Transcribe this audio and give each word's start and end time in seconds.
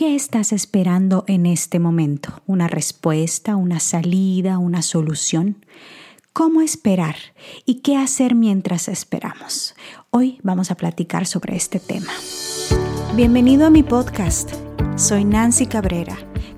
¿Qué 0.00 0.14
estás 0.14 0.54
esperando 0.54 1.24
en 1.26 1.44
este 1.44 1.78
momento? 1.78 2.40
¿Una 2.46 2.68
respuesta, 2.68 3.54
una 3.54 3.80
salida, 3.80 4.56
una 4.56 4.80
solución? 4.80 5.66
¿Cómo 6.32 6.62
esperar 6.62 7.16
y 7.66 7.82
qué 7.82 7.98
hacer 7.98 8.34
mientras 8.34 8.88
esperamos? 8.88 9.74
Hoy 10.08 10.40
vamos 10.42 10.70
a 10.70 10.74
platicar 10.74 11.26
sobre 11.26 11.54
este 11.54 11.80
tema. 11.80 12.12
Bienvenido 13.14 13.66
a 13.66 13.70
mi 13.70 13.82
podcast. 13.82 14.50
Soy 14.96 15.26
Nancy 15.26 15.66
Cabrera 15.66 16.29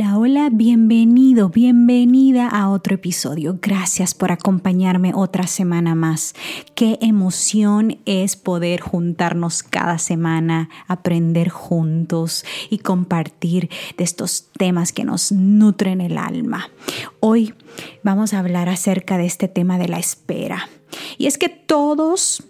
Hola, 0.00 0.16
hola, 0.16 0.48
bienvenido, 0.50 1.50
bienvenida 1.50 2.48
a 2.48 2.70
otro 2.70 2.94
episodio. 2.94 3.58
Gracias 3.60 4.14
por 4.14 4.32
acompañarme 4.32 5.12
otra 5.14 5.46
semana 5.46 5.94
más. 5.94 6.34
Qué 6.74 6.96
emoción 7.02 7.98
es 8.06 8.36
poder 8.36 8.80
juntarnos 8.80 9.62
cada 9.62 9.98
semana, 9.98 10.70
aprender 10.88 11.50
juntos 11.50 12.46
y 12.70 12.78
compartir 12.78 13.68
de 13.98 14.04
estos 14.04 14.48
temas 14.56 14.92
que 14.92 15.04
nos 15.04 15.32
nutren 15.32 16.00
el 16.00 16.16
alma. 16.16 16.70
Hoy 17.20 17.52
vamos 18.02 18.32
a 18.32 18.38
hablar 18.38 18.70
acerca 18.70 19.18
de 19.18 19.26
este 19.26 19.48
tema 19.48 19.76
de 19.76 19.88
la 19.88 19.98
espera. 19.98 20.70
Y 21.18 21.26
es 21.26 21.36
que 21.36 21.50
todos 21.50 22.42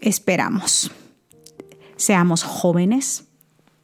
esperamos, 0.00 0.90
seamos 1.94 2.42
jóvenes, 2.42 3.28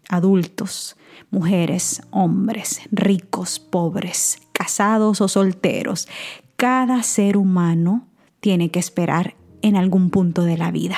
adultos, 0.09 0.97
mujeres, 1.31 2.03
hombres, 2.11 2.81
ricos, 2.91 3.59
pobres, 3.59 4.39
casados 4.53 5.21
o 5.21 5.29
solteros. 5.29 6.09
Cada 6.57 7.03
ser 7.03 7.37
humano 7.37 8.07
tiene 8.41 8.71
que 8.71 8.79
esperar 8.79 9.35
en 9.63 9.77
algún 9.77 10.11
punto 10.11 10.43
de 10.43 10.57
la 10.57 10.71
vida. 10.71 10.97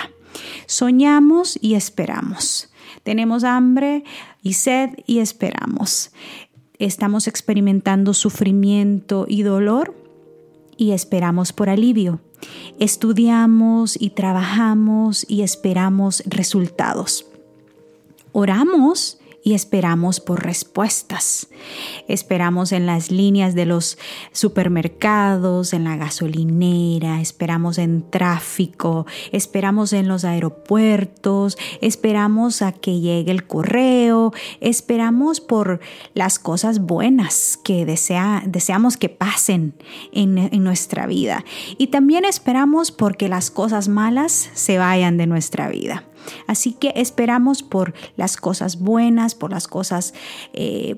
Soñamos 0.67 1.59
y 1.61 1.75
esperamos. 1.75 2.71
Tenemos 3.03 3.45
hambre 3.45 4.05
y 4.43 4.55
sed 4.55 4.91
y 5.07 5.19
esperamos. 5.19 6.13
Estamos 6.79 7.27
experimentando 7.27 8.15
sufrimiento 8.15 9.27
y 9.29 9.43
dolor 9.43 9.95
y 10.77 10.93
esperamos 10.93 11.53
por 11.53 11.69
alivio. 11.69 12.21
Estudiamos 12.79 14.01
y 14.01 14.11
trabajamos 14.11 15.27
y 15.29 15.43
esperamos 15.43 16.23
resultados. 16.27 17.27
Oramos 18.33 19.19
y 19.43 19.55
esperamos 19.55 20.21
por 20.21 20.43
respuestas. 20.45 21.49
Esperamos 22.09 22.73
en 22.73 22.87
las 22.87 23.11
líneas 23.11 23.55
de 23.55 23.67
los 23.67 23.99
supermercados, 24.33 25.73
en 25.73 25.85
la 25.85 25.97
gasolinera, 25.97 27.21
esperamos 27.21 27.79
en 27.79 28.09
tráfico, 28.11 29.07
esperamos 29.33 29.93
en 29.93 30.09
los 30.09 30.25
aeropuertos, 30.25 31.57
esperamos 31.81 32.63
a 32.63 32.73
que 32.73 33.01
llegue 33.01 33.31
el 33.31 33.47
correo, 33.47 34.33
esperamos 34.61 35.41
por 35.41 35.81
las 36.15 36.39
cosas 36.39 36.81
buenas 36.81 37.59
que 37.63 37.87
desea, 37.87 38.43
deseamos 38.47 38.97
que 38.97 39.09
pasen 39.09 39.75
en, 40.13 40.39
en 40.39 40.65
nuestra 40.65 41.07
vida. 41.07 41.45
Y 41.79 41.89
también 41.89 42.25
esperamos 42.25 42.91
porque 42.91 43.29
las 43.29 43.51
cosas 43.51 43.89
malas 43.89 44.51
se 44.55 44.79
vayan 44.79 45.17
de 45.17 45.27
nuestra 45.27 45.69
vida. 45.69 46.05
Así 46.47 46.73
que 46.73 46.93
esperamos 46.97 47.63
por 47.63 47.95
las 48.17 48.37
cosas 48.37 48.79
buenas, 48.79 49.35
por 49.35 49.51
las 49.51 49.69
cosas 49.69 50.15
eh, 50.53 50.97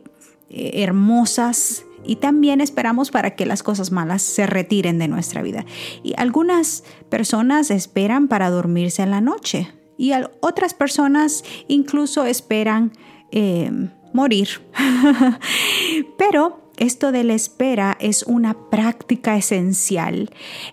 hermosas 0.48 1.84
y 2.04 2.16
también 2.16 2.60
esperamos 2.60 3.10
para 3.10 3.36
que 3.36 3.46
las 3.46 3.62
cosas 3.62 3.92
malas 3.92 4.22
se 4.22 4.46
retiren 4.46 4.98
de 4.98 5.08
nuestra 5.08 5.42
vida. 5.42 5.64
Y 6.02 6.14
algunas 6.16 6.84
personas 7.08 7.70
esperan 7.70 8.28
para 8.28 8.50
dormirse 8.50 9.02
en 9.02 9.10
la 9.10 9.20
noche 9.20 9.72
y 9.96 10.12
otras 10.40 10.72
personas 10.72 11.44
incluso 11.68 12.24
esperan 12.24 12.92
eh, 13.32 13.70
morir. 14.14 14.48
Pero 16.18 16.70
esto 16.78 17.12
de 17.12 17.24
la 17.24 17.34
espera 17.34 17.98
es 18.00 18.22
una 18.22 18.70
práctica 18.70 19.36
esencial 19.36 20.30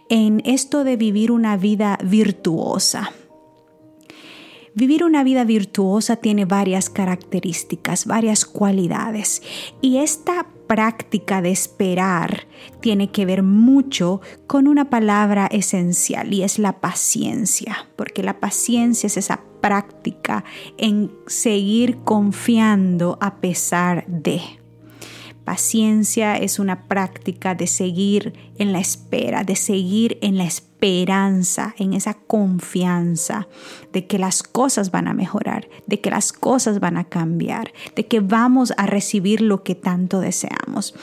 en 0.10 0.42
esto 0.46 0.86
de 0.86 0.96
vivir 0.96 1.32
una 1.32 1.58
vida 1.58 2.00
virtuosa. 2.02 3.12
Vivir 4.78 5.04
una 5.04 5.24
vida 5.24 5.44
virtuosa 5.44 6.18
tiene 6.18 6.46
varias 6.46 6.92
características, 6.92 8.06
varias 8.06 8.46
cualidades 8.46 9.42
y 9.82 9.98
esta 9.98 10.46
práctica 10.68 11.42
de 11.42 11.50
esperar 11.50 12.46
tiene 12.80 13.10
que 13.10 13.26
ver 13.26 13.42
mucho 13.42 14.22
con 14.46 14.68
una 14.68 14.92
palabra 14.92 15.48
esencial 15.48 16.32
y 16.32 16.44
es 16.44 16.60
la 16.60 16.74
paciencia, 16.74 17.88
porque 17.96 18.22
la 18.22 18.40
paciencia 18.40 19.08
es 19.08 19.18
esa 19.18 19.42
práctica 19.62 20.44
en 20.78 21.12
seguir 21.26 21.98
confiando 22.04 23.18
a 23.20 23.38
pesar 23.38 24.06
de. 24.06 24.42
Paciencia 25.44 26.38
es 26.38 26.60
una 26.60 26.88
práctica 26.88 27.56
de 27.56 27.66
seguir 27.66 28.34
en 28.60 28.74
la 28.74 28.80
espera, 28.80 29.44
de 29.44 29.56
seguir 29.56 30.20
en 30.22 30.38
la 30.38 30.44
esperanza, 30.78 31.74
en 31.80 31.94
esa 31.94 32.14
confianza 32.14 33.48
de 33.94 34.06
que 34.06 34.20
las 34.20 34.44
cosas 34.44 34.92
van 34.92 35.08
a 35.08 35.14
mejorar, 35.14 35.68
de 35.88 36.02
que 36.02 36.12
las 36.12 36.32
cosas 36.32 36.80
van 36.80 36.98
a 36.98 37.06
cambiar, 37.06 37.74
de 37.96 38.06
que 38.06 38.20
vamos 38.20 38.74
a 38.78 38.86
recibir 38.86 39.42
lo 39.42 39.64
que 39.64 39.74
tanto 39.74 40.20
deseamos. 40.20 40.94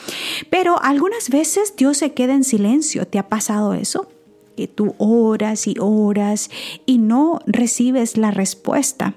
Pero 0.49 0.81
algunas 0.81 1.29
veces 1.29 1.75
Dios 1.77 1.99
se 1.99 2.13
queda 2.13 2.35
en 2.35 2.45
silencio. 2.45 3.09
¿Te 3.09 3.19
ha 3.19 3.29
pasado 3.29 3.75
eso? 3.75 4.09
Que 4.57 4.69
tú 4.69 4.95
oras 4.99 5.67
y 5.67 5.75
oras 5.81 6.51
y 6.87 6.99
no 6.99 7.41
recibes 7.45 8.17
la 8.17 8.31
respuesta. 8.31 9.15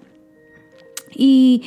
Y 1.16 1.64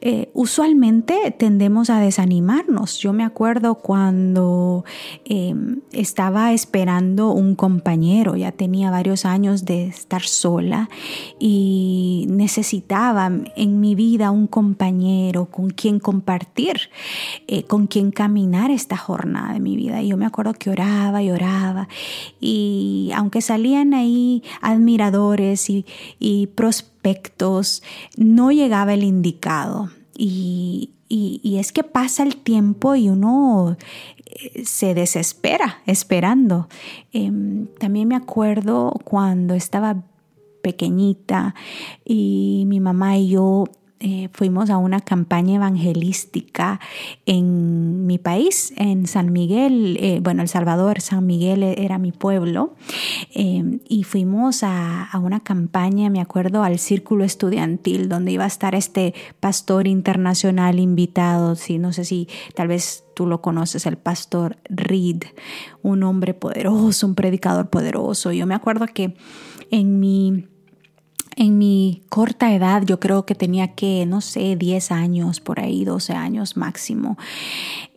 eh, 0.00 0.30
usualmente 0.34 1.34
tendemos 1.38 1.90
a 1.90 1.98
desanimarnos. 1.98 2.98
Yo 2.98 3.12
me 3.12 3.24
acuerdo 3.24 3.76
cuando 3.76 4.84
em, 5.24 5.80
estaba 5.92 6.52
esperando 6.52 7.30
un 7.30 7.54
compañero, 7.54 8.36
ya 8.36 8.52
tenía 8.52 8.90
varios 8.90 9.24
años 9.24 9.64
de 9.64 9.86
estar 9.86 10.22
sola 10.22 10.88
y 11.38 12.26
necesitaba 12.28 13.30
en 13.56 13.80
mi 13.80 13.94
vida 13.94 14.30
un 14.30 14.46
compañero 14.46 15.46
con 15.46 15.70
quien 15.70 15.98
compartir, 15.98 16.90
eh, 17.46 17.64
con 17.64 17.86
quien 17.86 18.10
caminar 18.10 18.70
esta 18.70 18.96
jornada 18.96 19.54
de 19.54 19.60
mi 19.60 19.76
vida. 19.76 20.02
Y 20.02 20.08
yo 20.08 20.16
me 20.16 20.26
acuerdo 20.26 20.54
que 20.54 20.70
oraba 20.70 21.22
y 21.22 21.30
oraba 21.30 21.88
y 22.40 23.10
aunque 23.14 23.40
salían 23.40 23.94
ahí 23.94 24.42
admiradores 24.60 25.70
y, 25.70 25.86
y 26.18 26.48
no 28.16 28.50
llegaba 28.50 28.94
el 28.94 29.04
indicado. 29.04 29.90
Y, 30.16 30.90
es 31.08 31.72
que 31.72 31.84
pasa 31.84 32.24
el 32.24 32.36
tiempo 32.36 32.96
y 32.96 33.08
uno 33.08 33.76
eh, 34.26 34.64
se 34.64 34.94
desespera 34.94 35.78
esperando. 35.86 36.68
Em, 37.12 37.68
también 37.78 38.08
me 38.08 38.16
acuerdo 38.16 38.92
cuando 39.04 39.54
estaba 39.54 40.02
pequeñita 40.62 41.54
y 42.04 42.64
mi 42.66 42.80
mamá 42.80 43.18
y 43.18 43.28
yo 43.28 43.64
eh, 44.06 44.28
fuimos 44.34 44.68
a 44.68 44.76
una 44.76 45.00
campaña 45.00 45.54
evangelística 45.54 46.78
en 47.24 48.04
mi 48.04 48.18
país, 48.18 48.74
en 48.76 49.06
San 49.06 49.32
Miguel, 49.32 49.96
eh, 49.98 50.20
bueno, 50.22 50.42
El 50.42 50.48
Salvador, 50.48 51.00
San 51.00 51.24
Miguel 51.24 51.62
era 51.62 51.96
mi 51.96 52.12
pueblo, 52.12 52.74
eh, 53.34 53.80
y 53.88 54.02
fuimos 54.02 54.62
a, 54.62 55.04
a, 55.04 55.18
una 55.18 55.40
campaña, 55.40 56.10
me 56.10 56.20
acuerdo, 56.20 56.62
al 56.64 56.78
círculo 56.78 57.24
estudiantil, 57.24 58.10
donde 58.10 58.32
iba 58.32 58.44
a 58.44 58.48
estar 58.48 58.74
este 58.74 59.14
pastor 59.40 59.86
internacional 59.86 60.80
invitado, 60.80 61.54
sí, 61.54 61.78
no 61.78 61.94
sé 61.94 62.04
si 62.04 62.28
tal 62.54 62.68
vez 62.68 63.04
tú 63.14 63.26
lo 63.26 63.40
conoces, 63.40 63.86
el 63.86 63.96
pastor 63.96 64.58
Reed, 64.68 65.22
un 65.80 66.02
hombre 66.02 66.34
poderoso, 66.34 67.06
un 67.06 67.14
predicador 67.14 67.70
poderoso. 67.70 68.32
Yo 68.32 68.46
me 68.46 68.54
acuerdo 68.54 68.86
que 68.86 69.16
en 69.70 69.98
mi 69.98 70.46
en 71.36 71.58
mi 71.58 72.02
corta 72.08 72.54
edad, 72.54 72.82
yo 72.84 73.00
creo 73.00 73.26
que 73.26 73.34
tenía 73.34 73.74
que, 73.74 74.06
no 74.06 74.20
sé, 74.20 74.56
10 74.56 74.92
años, 74.92 75.40
por 75.40 75.60
ahí 75.60 75.84
12 75.84 76.12
años 76.12 76.56
máximo, 76.56 77.18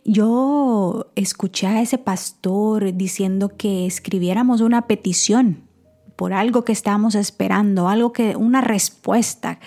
yo 0.04 1.06
escuché 1.14 1.66
a 1.66 1.82
ese 1.82 1.98
pastor 1.98 2.94
diciendo 2.94 3.50
que 3.56 3.86
escribiéramos 3.86 4.60
una 4.60 4.82
petición 4.86 5.67
por 6.18 6.32
algo 6.32 6.64
que 6.64 6.72
estábamos 6.72 7.14
esperando, 7.14 7.88
algo 7.88 8.12
que, 8.12 8.34
una 8.34 8.60
respuesta. 8.60 9.60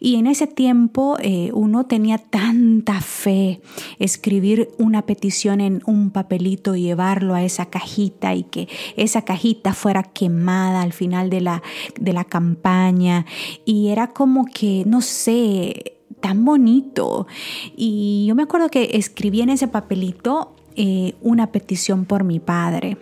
Y 0.00 0.16
en 0.16 0.26
ese 0.26 0.48
tiempo 0.48 1.16
eh, 1.20 1.50
uno 1.54 1.86
tenía 1.86 2.18
tanta 2.18 3.00
fe, 3.00 3.60
escribir 4.00 4.70
una 4.78 5.02
petición 5.02 5.60
en 5.60 5.80
un 5.86 6.10
papelito 6.10 6.74
y 6.74 6.82
llevarlo 6.82 7.34
a 7.36 7.44
esa 7.44 7.66
cajita 7.66 8.34
y 8.34 8.42
que 8.42 8.68
esa 8.96 9.22
cajita 9.22 9.74
fuera 9.74 10.02
quemada 10.02 10.82
al 10.82 10.92
final 10.92 11.30
de 11.30 11.40
la, 11.40 11.62
de 12.00 12.12
la 12.12 12.24
campaña. 12.24 13.24
Y 13.64 13.90
era 13.90 14.08
como 14.08 14.46
que, 14.46 14.82
no 14.84 15.02
sé, 15.02 16.00
tan 16.18 16.44
bonito. 16.44 17.28
Y 17.76 18.26
yo 18.26 18.34
me 18.34 18.42
acuerdo 18.42 18.70
que 18.70 18.90
escribí 18.94 19.40
en 19.40 19.50
ese 19.50 19.68
papelito 19.68 20.56
eh, 20.74 21.14
una 21.20 21.52
petición 21.52 22.06
por 22.06 22.24
mi 22.24 22.40
padre. 22.40 22.96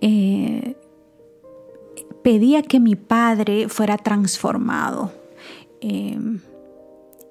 Eh, 0.00 0.74
pedía 2.22 2.62
que 2.62 2.80
mi 2.80 2.96
padre 2.96 3.68
fuera 3.68 3.96
transformado. 3.96 5.12
Em, 5.80 6.40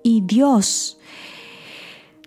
y 0.04 0.22
Dios 0.22 0.98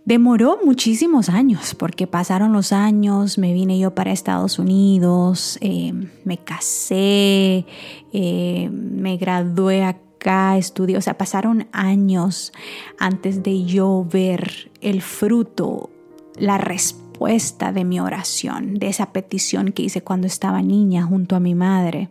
demoró 0.05 0.59
muchísimos 0.65 1.29
años, 1.29 1.75
porque 1.75 2.07
pasaron 2.07 2.53
los 2.53 2.73
años, 2.73 3.39
me 3.39 3.53
vine 3.53 3.79
yo 3.79 3.95
para 3.95 4.13
Estados 4.13 4.59
Unidos, 4.59 5.59
em, 5.61 6.11
me 6.25 6.39
casé, 6.39 7.65
em, 8.13 8.73
me 8.73 9.17
gradué 9.17 9.85
acá, 9.85 10.59
estudié, 10.59 10.97
o 10.97 11.01
sea, 11.01 11.17
pasaron 11.17 11.69
años 11.73 12.53
antes 12.99 13.43
de 13.43 13.65
yo 13.65 14.07
ver 14.11 14.71
el 14.81 15.01
fruto, 15.01 15.91
la 16.37 16.59
respuesta 16.59 17.10
de 17.21 17.85
mi 17.85 18.01
oración, 18.01 18.75
de 18.75 18.89
esa 18.89 19.13
petición 19.13 19.73
que 19.73 19.83
hice 19.83 20.03
cuando 20.03 20.27
estaba 20.27 20.63
niña 20.63 21.03
junto 21.03 21.37
a 21.37 21.41
mi 21.41 21.55
madre 21.55 22.09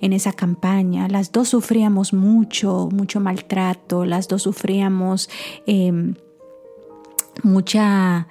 en 0.00 0.12
esa 0.14 0.32
campaña. 0.32 1.08
Las 1.08 1.30
dos 1.30 1.50
sufríamos 1.50 2.14
mucho, 2.14 2.88
mucho 2.90 3.20
maltrato, 3.20 4.04
las 4.06 4.26
dos 4.26 4.42
sufríamos 4.42 5.28
em, 5.66 6.14
mucha 7.42 8.28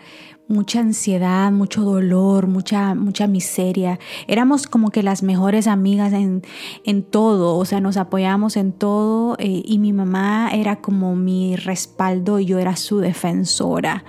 mucha 0.48 0.82
ansiedad, 0.82 1.52
mucho 1.52 1.84
dolor, 1.84 2.48
mucha, 2.48 2.96
mucha 2.96 3.28
miseria. 3.28 3.98
Éramos 4.28 4.68
como 4.68 4.92
que 4.92 5.02
las 5.02 5.24
mejores 5.24 5.68
amigas 5.68 6.12
en, 6.12 6.44
en 6.84 7.04
todo, 7.04 7.56
o 7.58 7.66
sea, 7.66 7.80
nos 7.80 7.98
apoyamos 7.98 8.58
en 8.58 8.74
todo 8.74 9.36
eh, 9.40 9.64
y 9.66 9.80
mi 9.80 9.94
mamá 9.94 10.50
era 10.54 10.82
como 10.82 11.16
mi 11.16 11.56
respaldo 11.56 12.40
y 12.40 12.46
yo 12.46 12.60
era 12.60 12.76
su 12.76 13.00
defensora. 13.00 14.04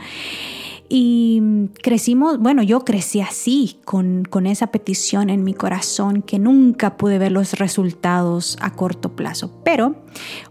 Y 0.89 1.71
crecimos, 1.83 2.39
bueno, 2.39 2.63
yo 2.63 2.85
crecí 2.85 3.21
así, 3.21 3.79
con, 3.85 4.25
con 4.25 4.47
esa 4.47 4.69
petición 4.69 5.31
en 5.31 5.43
mi 5.43 5.55
corazón, 5.55 6.23
que 6.23 6.39
nunca 6.39 6.97
pude 6.97 7.19
ver 7.19 7.33
los 7.33 7.55
resultados 7.55 8.57
a 8.61 8.71
corto 8.71 9.17
plazo. 9.17 9.61
Pero 9.65 9.97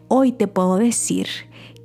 hoy 0.08 0.32
te 0.32 0.48
puedo 0.48 0.78
decir 0.78 1.28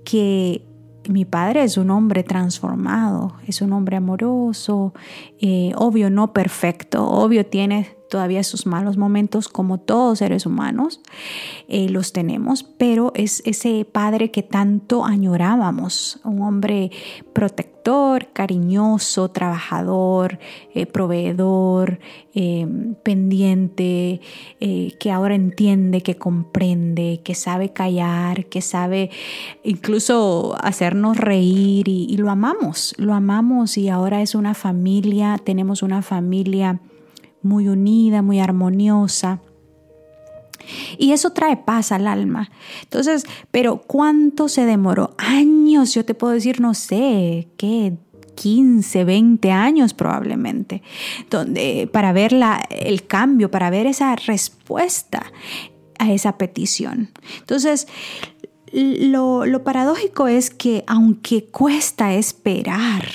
que 0.05 0.65
mi 1.09 1.25
padre 1.25 1.63
es 1.63 1.77
un 1.77 1.91
hombre 1.91 2.23
transformado, 2.23 3.35
es 3.47 3.63
un 3.63 3.73
hombre 3.73 3.97
amoroso, 3.97 4.95
eh, 5.41 5.73
obvio 5.77 6.11
no 6.11 6.33
perfecto, 6.33 7.09
obvio 7.09 7.47
tiene 7.47 7.98
todavía 8.09 8.43
sus 8.43 8.67
malos 8.67 8.97
momentos 8.97 9.49
como 9.49 9.79
todos 9.79 10.19
seres 10.19 10.47
humanos 10.47 11.01
eh, 11.69 11.89
los 11.89 12.13
tenemos, 12.13 12.63
pero 12.63 13.13
es 13.15 13.43
ese 13.45 13.85
padre 13.85 14.31
que 14.31 14.43
tanto 14.43 15.05
añorábamos, 15.05 16.21
un 16.25 16.43
hombre 16.43 16.91
protector, 17.33 18.29
cariñoso, 18.33 19.31
trabajador, 19.31 20.39
eh, 20.75 20.87
proveedor, 20.87 22.01
eh, 22.35 22.67
pendiente, 23.03 24.21
que 24.59 25.11
ahora 25.11 25.35
entiende, 25.35 26.03
que 26.03 26.17
comprende, 26.17 27.21
que 27.25 27.35
sabe 27.35 27.73
callar, 27.73 28.47
que 28.47 28.61
sabe 28.61 29.11
incluso 29.65 30.57
hacernos 30.61 31.17
reír 31.17 31.89
y 31.89 32.17
lo 32.17 32.31
amamos, 32.31 32.95
lo 32.99 33.15
amamos 33.15 33.79
y 33.79 33.89
ahora 33.89 34.23
es 34.23 34.35
una 34.35 34.55
familia, 34.55 35.39
tenemos 35.43 35.83
una 35.83 36.03
familia 36.03 36.81
muy 37.43 37.69
unida, 37.69 38.23
muy 38.23 38.41
armoniosa. 38.41 39.41
Y 40.99 41.13
eso 41.13 41.31
trae 41.31 41.57
paz 41.57 41.93
al 41.93 42.07
alma. 42.07 42.51
Entonces, 42.83 43.25
pero 43.51 43.79
¿cuánto 43.79 44.49
se 44.49 44.67
demoró? 44.67 45.15
Años, 45.19 45.95
yo 45.95 46.05
te 46.05 46.15
puedo 46.15 46.35
decir, 46.35 46.61
no 46.61 46.75
sé, 46.75 47.49
¿qué? 47.57 47.95
15, 48.35 49.05
20 49.05 49.51
años 49.51 49.95
probablemente, 49.95 50.83
donde, 51.29 51.89
para 51.93 52.13
ver 52.13 52.33
la, 52.33 52.65
el 52.71 53.05
cambio, 53.07 53.51
para 53.51 53.69
ver 53.69 53.87
esa 53.87 54.15
respuesta 54.15 55.25
a 55.99 56.13
esa 56.13 56.39
petición. 56.39 57.11
Entonces, 57.41 57.89
lo, 58.73 59.45
lo 59.45 59.65
paradójico 59.65 60.29
es 60.29 60.51
que 60.51 60.85
aunque 60.87 61.47
cuesta 61.47 62.15
esperar, 62.15 63.09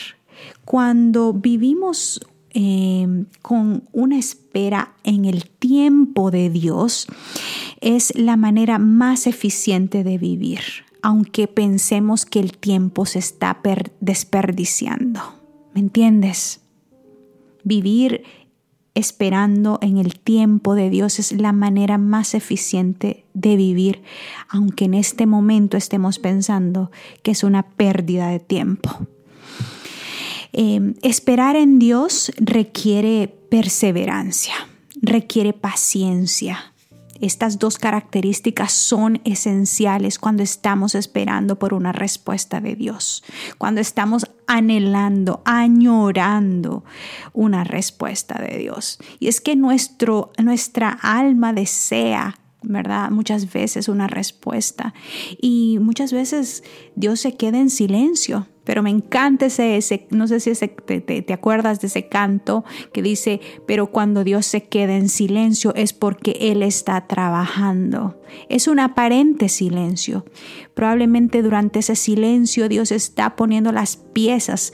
cuando 0.65 1.31
vivimos 1.31 2.19
Em, 2.55 3.25
con 3.41 3.83
una 3.93 4.19
espera 4.19 4.93
en 5.03 5.25
el 5.25 5.49
tiempo 5.49 6.29
de 6.29 6.51
Dios 6.51 7.07
es 7.81 8.13
la 8.15 8.37
manera 8.37 8.77
más 8.77 9.25
eficiente 9.25 10.03
de 10.03 10.19
vivir, 10.19 10.59
aunque 11.01 11.47
pensemos 11.47 12.27
que 12.27 12.39
el 12.39 12.55
tiempo 12.55 13.07
se 13.07 13.17
está 13.17 13.59
desperdiciando. 13.99 15.19
¿Me 15.73 15.81
entiendes? 15.81 16.61
Vivir 17.63 18.23
esperando 18.93 19.79
en 19.81 19.97
el 19.97 20.19
tiempo 20.19 20.75
de 20.75 20.91
Dios 20.91 21.17
es 21.17 21.31
la 21.31 21.53
manera 21.53 21.97
más 21.97 22.35
eficiente 22.35 23.25
de 23.33 23.55
vivir, 23.55 24.03
aunque 24.47 24.85
en 24.85 24.93
este 24.93 25.25
momento 25.25 25.75
estemos 25.75 26.19
pensando 26.19 26.91
que 27.23 27.31
es 27.31 27.43
una 27.43 27.63
pérdida 27.63 28.27
de 28.27 28.39
tiempo. 28.39 29.07
Em, 30.55 30.93
esperar 31.01 31.55
en 31.55 31.79
Dios 31.79 32.31
requiere 32.37 33.27
perseverancia, 33.49 34.53
requiere 35.01 35.51
paciencia. 35.51 36.73
Estas 37.19 37.57
dos 37.57 37.79
características 37.79 38.71
son 38.71 39.19
esenciales 39.23 40.19
cuando 40.19 40.43
estamos 40.43 40.93
esperando 40.93 41.57
por 41.57 41.73
una 41.73 41.91
respuesta 41.91 42.61
de 42.61 42.75
Dios, 42.75 43.23
cuando 43.57 43.81
estamos 43.81 44.29
anhelando, 44.45 45.41
añorando 45.43 46.83
una 47.33 47.63
respuesta 47.63 48.39
de 48.39 48.57
Dios. 48.59 48.99
Y 49.19 49.29
es 49.29 49.41
que 49.41 49.55
nuestro, 49.55 50.33
nuestra 50.37 50.89
alma 51.01 51.53
desea 51.53 52.37
¿verdad? 52.65 53.09
Muchas 53.11 53.51
veces 53.51 53.89
una 53.89 54.07
respuesta. 54.07 54.93
Y 55.41 55.79
muchas 55.81 56.13
veces 56.13 56.63
Dios 56.95 57.19
se 57.19 57.35
queda 57.35 57.59
en 57.59 57.69
silencio. 57.69 58.47
Pero 58.63 58.81
me 58.81 58.89
encanta 58.89 59.47
ese, 59.47 60.07
no 60.09 60.27
sé 60.27 60.39
si 60.39 60.53
te, 60.55 61.33
acuerdas 61.33 61.81
de 61.81 61.87
ese 61.87 62.07
canto 62.07 62.63
que 62.93 63.01
dice, 63.01 63.41
pero 63.65 63.87
cuando 63.87 64.23
Dios 64.23 64.45
se 64.45 64.63
queda 64.63 64.95
en 64.95 65.09
silencio 65.09 65.73
es 65.75 65.93
porque 65.93 66.37
Él 66.39 66.63
está 66.63 67.07
trabajando. 67.07 68.19
Es 68.49 68.67
un 68.67 68.79
aparente 68.79 69.49
silencio. 69.49 70.25
Probablemente 70.73 71.41
durante 71.41 71.79
ese 71.79 71.95
silencio 71.95 72.69
Dios 72.69 72.91
está 72.91 73.35
poniendo 73.35 73.71
las 73.71 73.97
piezas 73.97 74.73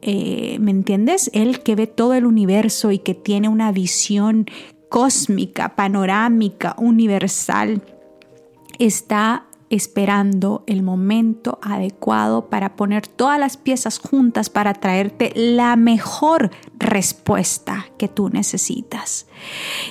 eh, 0.00 0.58
¿me 0.60 0.70
entiendes? 0.70 1.28
Él 1.34 1.60
que 1.62 1.74
ve 1.74 1.88
todo 1.88 2.14
el 2.14 2.24
universo 2.24 2.92
y 2.92 2.98
que 3.00 3.14
tiene 3.14 3.48
una 3.48 3.72
visión 3.72 4.46
cósmica, 4.88 5.74
panorámica, 5.74 6.76
universal, 6.78 7.82
está 8.78 9.47
esperando 9.70 10.64
el 10.66 10.82
momento 10.82 11.58
adecuado 11.62 12.48
para 12.48 12.76
poner 12.76 13.06
todas 13.06 13.38
las 13.38 13.56
piezas 13.56 13.98
juntas 13.98 14.48
para 14.50 14.74
traerte 14.74 15.32
la 15.34 15.76
mejor 15.76 16.50
respuesta 16.78 17.86
que 17.98 18.08
tú 18.08 18.30
necesitas. 18.30 19.26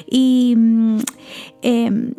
Y 0.09 0.55
mm, 0.57 0.99
em, 1.61 2.13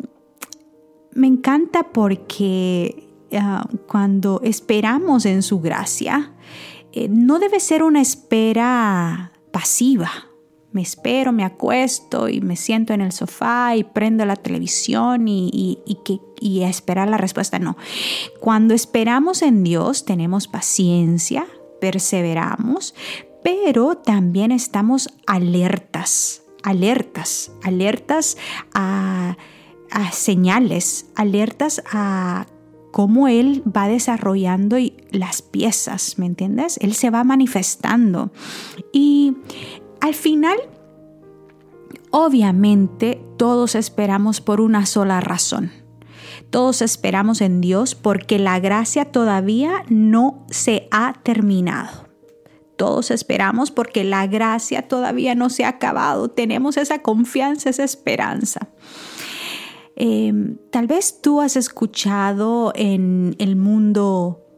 me 1.13 1.27
encanta 1.27 1.83
porque 1.91 3.09
ah, 3.33 3.67
cuando 3.87 4.41
esperamos 4.43 5.25
en 5.25 5.41
su 5.41 5.59
gracia, 5.59 6.33
eh, 6.91 7.07
no 7.09 7.39
debe 7.39 7.59
ser 7.59 7.83
una 7.83 8.01
espera 8.01 9.31
pasiva 9.51 10.28
me 10.71 10.81
espero, 10.81 11.31
me 11.31 11.43
acuesto 11.43 12.29
y 12.29 12.41
me 12.41 12.55
siento 12.55 12.93
en 12.93 13.01
el 13.01 13.11
sofá 13.11 13.75
y 13.75 13.83
prendo 13.83 14.25
la 14.25 14.35
televisión 14.35 15.27
y, 15.27 15.77
que, 16.05 16.19
y 16.39 16.63
a 16.63 16.69
esperar 16.69 17.09
la 17.09 17.17
respuesta. 17.17 17.59
No, 17.59 17.77
cuando 18.39 18.73
esperamos 18.73 19.41
en 19.41 19.63
Dios 19.63 20.05
tenemos 20.05 20.47
paciencia, 20.47 21.45
perseveramos, 21.81 22.93
pero 23.43 23.95
también 23.95 24.51
estamos 24.51 25.09
alertas, 25.25 26.43
alertas, 26.63 27.51
alertas 27.63 28.37
a 28.73 29.37
señales, 30.11 31.07
alertas 31.15 31.81
a 31.91 32.45
cómo 32.91 33.27
Él 33.27 33.63
va 33.65 33.87
desarrollando 33.87 34.77
las 35.11 35.41
piezas, 35.41 36.17
¿me 36.17 36.25
entiendes? 36.25 36.77
Él 36.81 36.93
se 36.93 37.09
va 37.09 37.23
manifestando. 37.23 38.31
Y 38.91 39.35
al 40.01 40.13
final, 40.13 40.57
obviamente, 42.11 43.21
todos 43.37 43.75
esperamos 43.75 44.41
por 44.41 44.61
una 44.61 44.85
sola 44.85 45.21
razón. 45.21 45.71
Todos 46.49 46.81
esperamos 46.81 47.41
en 47.41 47.61
Dios 47.61 47.95
porque 47.95 48.39
la 48.39 48.59
gracia 48.59 49.05
todavía 49.05 49.83
no 49.89 50.45
se 50.49 50.87
ha 50.91 51.13
terminado. 51.23 52.07
Todos 52.75 53.11
esperamos 53.11 53.71
porque 53.71 54.03
la 54.03 54.25
gracia 54.25 54.87
todavía 54.87 55.35
no 55.35 55.49
se 55.49 55.65
ha 55.65 55.69
acabado. 55.69 56.29
Tenemos 56.29 56.77
esa 56.77 56.99
confianza, 56.99 57.69
esa 57.69 57.83
esperanza. 57.83 58.69
Em, 59.95 60.57
tal 60.71 60.87
vez 60.87 61.21
tú 61.21 61.41
has 61.41 61.57
escuchado 61.57 62.71
en 62.73 63.35
el 63.37 63.57
mundo 63.57 64.48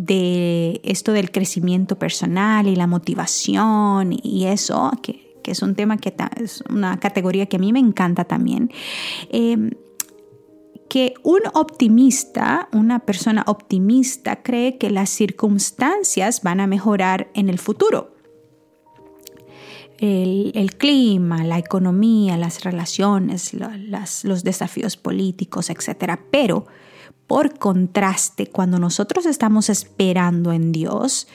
de 0.00 0.80
esto 0.82 1.12
del 1.12 1.30
crecimiento 1.30 1.98
personal 1.98 2.66
y 2.66 2.76
la 2.76 2.86
motivación 2.86 4.12
y 4.12 4.46
eso, 4.46 4.90
que, 5.02 5.30
es 5.44 5.62
un 5.62 5.74
tema 5.74 5.96
que 5.96 6.14
es 6.40 6.62
una 6.70 7.00
categoría 7.00 7.46
que 7.46 7.56
a 7.56 7.58
mí 7.58 7.72
me 7.72 7.80
encanta 7.80 8.24
también. 8.24 8.70
Em, 9.30 9.70
que 10.88 11.14
un 11.24 11.40
optimista, 11.54 12.68
una 12.72 13.00
persona 13.00 13.42
optimista, 13.48 14.42
cree 14.42 14.78
que 14.78 14.90
las 14.90 15.10
circunstancias 15.10 16.42
van 16.42 16.60
a 16.60 16.68
mejorar 16.68 17.28
en 17.34 17.48
el 17.48 17.58
futuro 17.58 18.14
el, 20.00 20.76
clima, 20.78 21.44
la 21.44 21.58
economía, 21.58 22.36
las 22.36 22.64
relaciones, 22.64 23.52
los 23.54 24.44
desafíos 24.44 24.96
políticos, 24.96 25.68
etc. 25.68 26.18
Pero, 26.30 26.66
por 27.30 27.60
contraste, 27.60 28.48
cuando 28.48 28.80
nosotros 28.80 29.24
estamos 29.24 29.70
esperando 29.70 30.50
en 30.50 30.72
Dios, 30.72 31.28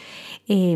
eh, 0.46 0.76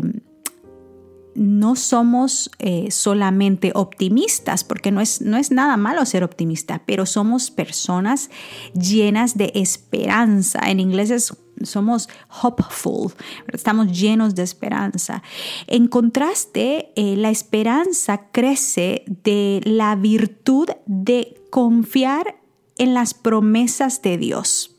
no 1.34 1.76
somos 1.76 2.50
eh, 2.58 2.90
solamente 2.90 3.72
optimistas, 3.74 4.64
porque 4.64 4.90
no 4.90 5.02
es, 5.02 5.20
no 5.20 5.36
es 5.36 5.50
nada 5.50 5.76
malo 5.76 6.06
ser 6.06 6.24
optimista, 6.24 6.80
pero 6.86 7.04
somos 7.04 7.50
personas 7.50 8.30
llenas 8.72 9.36
de 9.36 9.52
esperanza. 9.56 10.60
En 10.70 10.80
inglés 10.80 11.10
es 11.10 11.36
somos 11.64 12.08
hopeful, 12.42 13.12
estamos 13.52 13.92
llenos 13.92 14.34
de 14.34 14.42
esperanza. 14.42 15.22
En 15.66 15.86
contraste, 15.86 16.92
eh, 16.96 17.14
la 17.18 17.28
esperanza 17.28 18.30
crece 18.32 19.04
de 19.22 19.60
la 19.64 19.96
virtud 19.96 20.70
de 20.86 21.42
confiar 21.50 22.40
en 22.78 22.94
las 22.94 23.12
promesas 23.12 24.00
de 24.00 24.16
Dios. 24.16 24.78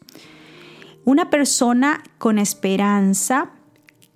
Una 1.05 1.29
persona 1.29 2.03
con 2.17 2.37
esperanza 2.37 3.51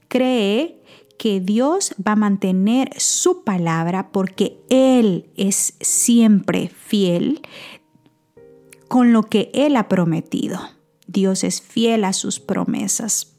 cree 0.08 0.82
que 1.18 1.40
Dios 1.40 1.96
va 2.06 2.14
a 2.14 2.18
mantener 2.18 2.90
su 3.00 3.44
palabra 3.44 4.12
porque 4.12 4.58
Él 4.70 5.30
es 5.36 5.76
siempre 5.82 6.70
fiel 6.70 7.42
con 8.88 9.14
lo 9.14 9.24
que 9.24 9.50
Él 9.54 9.76
ha 9.78 9.88
prometido. 9.88 10.60
Dios 11.08 11.44
es 11.44 11.62
fiel 11.62 12.04
a 12.04 12.14
sus 12.14 12.40
promesas. 12.40 13.34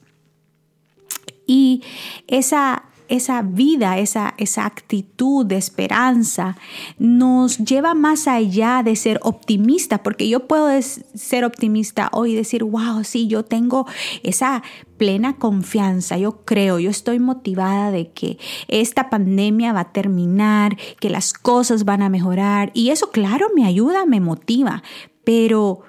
Y 1.47 1.83
esa, 2.27 2.85
esa 3.09 3.43
vida, 3.43 3.99
esa, 3.99 4.35
esa 4.39 4.67
actitud 4.67 5.47
de 5.47 5.57
esperanza 5.57 6.57
nos 6.99 7.59
lleva 7.59 7.95
más 7.95 8.29
allá 8.29 8.83
de 8.83 8.97
ser 8.97 9.21
optimista, 9.23 10.03
porque 10.03 10.29
yo 10.29 10.47
puedo 10.47 10.69
ser 10.81 11.45
optimista 11.45 12.09
hoy 12.13 12.33
y 12.33 12.37
decir, 12.37 12.65
wow, 12.65 13.05
sí, 13.05 13.27
yo 13.27 13.45
tengo 13.45 13.87
esa 14.23 14.63
plena 14.97 15.37
confianza, 15.37 16.17
yo 16.17 16.45
creo, 16.45 16.79
yo 16.79 16.91
estoy 16.91 17.19
motivada 17.19 17.91
de 17.91 18.11
que 18.13 18.39
esta 18.69 19.11
pandemia 19.11 19.73
va 19.73 19.81
a 19.81 19.93
terminar, 19.93 20.77
que 21.01 21.11
las 21.11 21.33
cosas 21.33 21.85
van 21.85 22.03
a 22.03 22.09
mejorar 22.09 22.71
y 22.75 22.91
eso 22.91 23.11
claro 23.11 23.49
me 23.55 23.67
ayuda, 23.67 24.07
me 24.07 24.21
motiva, 24.21 24.83
pero 25.25 25.83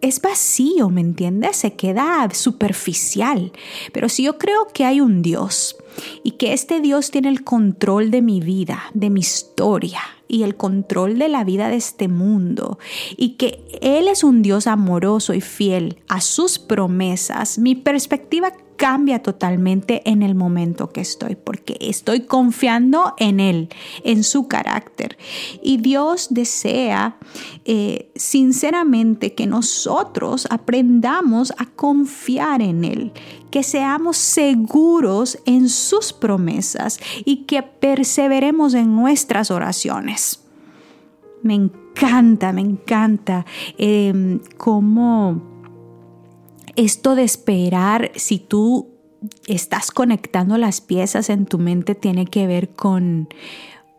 es 0.00 0.20
vacío, 0.20 0.90
¿me 0.90 1.00
entiendes? 1.00 1.56
Se 1.56 1.74
queda 1.74 2.28
superficial. 2.32 3.52
Pero 3.92 4.08
si 4.08 4.24
yo 4.24 4.38
creo 4.38 4.68
que 4.72 4.84
hay 4.84 5.00
un 5.00 5.22
Dios 5.22 5.76
y 6.22 6.32
que 6.32 6.52
este 6.52 6.80
Dios 6.80 7.10
tiene 7.10 7.28
el 7.28 7.44
control 7.44 8.10
de 8.10 8.22
mi 8.22 8.40
vida, 8.40 8.84
de 8.94 9.10
mi 9.10 9.20
historia 9.20 10.00
y 10.28 10.42
el 10.42 10.56
control 10.56 11.18
de 11.18 11.28
la 11.28 11.42
vida 11.42 11.68
de 11.68 11.76
este 11.76 12.06
mundo 12.06 12.78
y 13.16 13.30
que 13.30 13.64
Él 13.80 14.08
es 14.08 14.22
un 14.22 14.42
Dios 14.42 14.66
amoroso 14.66 15.34
y 15.34 15.40
fiel 15.40 15.98
a 16.08 16.20
sus 16.20 16.58
promesas, 16.58 17.58
mi 17.58 17.74
perspectiva 17.74 18.52
cambia 18.78 19.22
totalmente 19.22 20.08
en 20.08 20.22
el 20.22 20.36
momento 20.36 20.90
que 20.90 21.00
estoy, 21.00 21.34
porque 21.34 21.76
estoy 21.80 22.20
confiando 22.20 23.12
en 23.18 23.40
Él, 23.40 23.68
en 24.04 24.22
su 24.22 24.46
carácter. 24.46 25.18
Y 25.62 25.78
Dios 25.78 26.28
desea 26.30 27.18
eh, 27.64 28.10
sinceramente 28.14 29.34
que 29.34 29.48
nosotros 29.48 30.46
aprendamos 30.48 31.52
a 31.58 31.66
confiar 31.66 32.62
en 32.62 32.84
Él, 32.84 33.12
que 33.50 33.64
seamos 33.64 34.16
seguros 34.16 35.38
en 35.44 35.68
sus 35.68 36.12
promesas 36.12 37.00
y 37.24 37.46
que 37.46 37.64
perseveremos 37.64 38.74
en 38.74 38.94
nuestras 38.94 39.50
oraciones. 39.50 40.44
Me 41.42 41.54
encanta, 41.54 42.52
me 42.52 42.60
encanta 42.60 43.44
eh, 43.76 44.38
cómo 44.56 45.47
esto 46.78 47.16
de 47.16 47.24
esperar, 47.24 48.12
si 48.14 48.38
tú 48.38 48.86
estás 49.48 49.90
conectando 49.90 50.56
las 50.58 50.80
piezas 50.80 51.28
en 51.28 51.44
tu 51.44 51.58
mente, 51.58 51.96
tiene 51.96 52.24
que 52.24 52.46
ver 52.46 52.70
con 52.70 53.28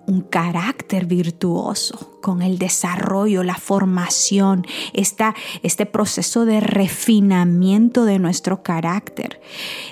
un 0.08 0.22
carácter 0.22 1.06
virtuoso, 1.06 2.18
con 2.22 2.42
el 2.42 2.58
desarrollo, 2.58 3.44
la 3.44 3.56
formación, 3.56 4.66
este 4.94 5.86
proceso 5.86 6.46
de 6.46 6.62
refinamiento 6.62 8.06
de 8.06 8.18
nuestro 8.18 8.64
carácter. 8.64 9.42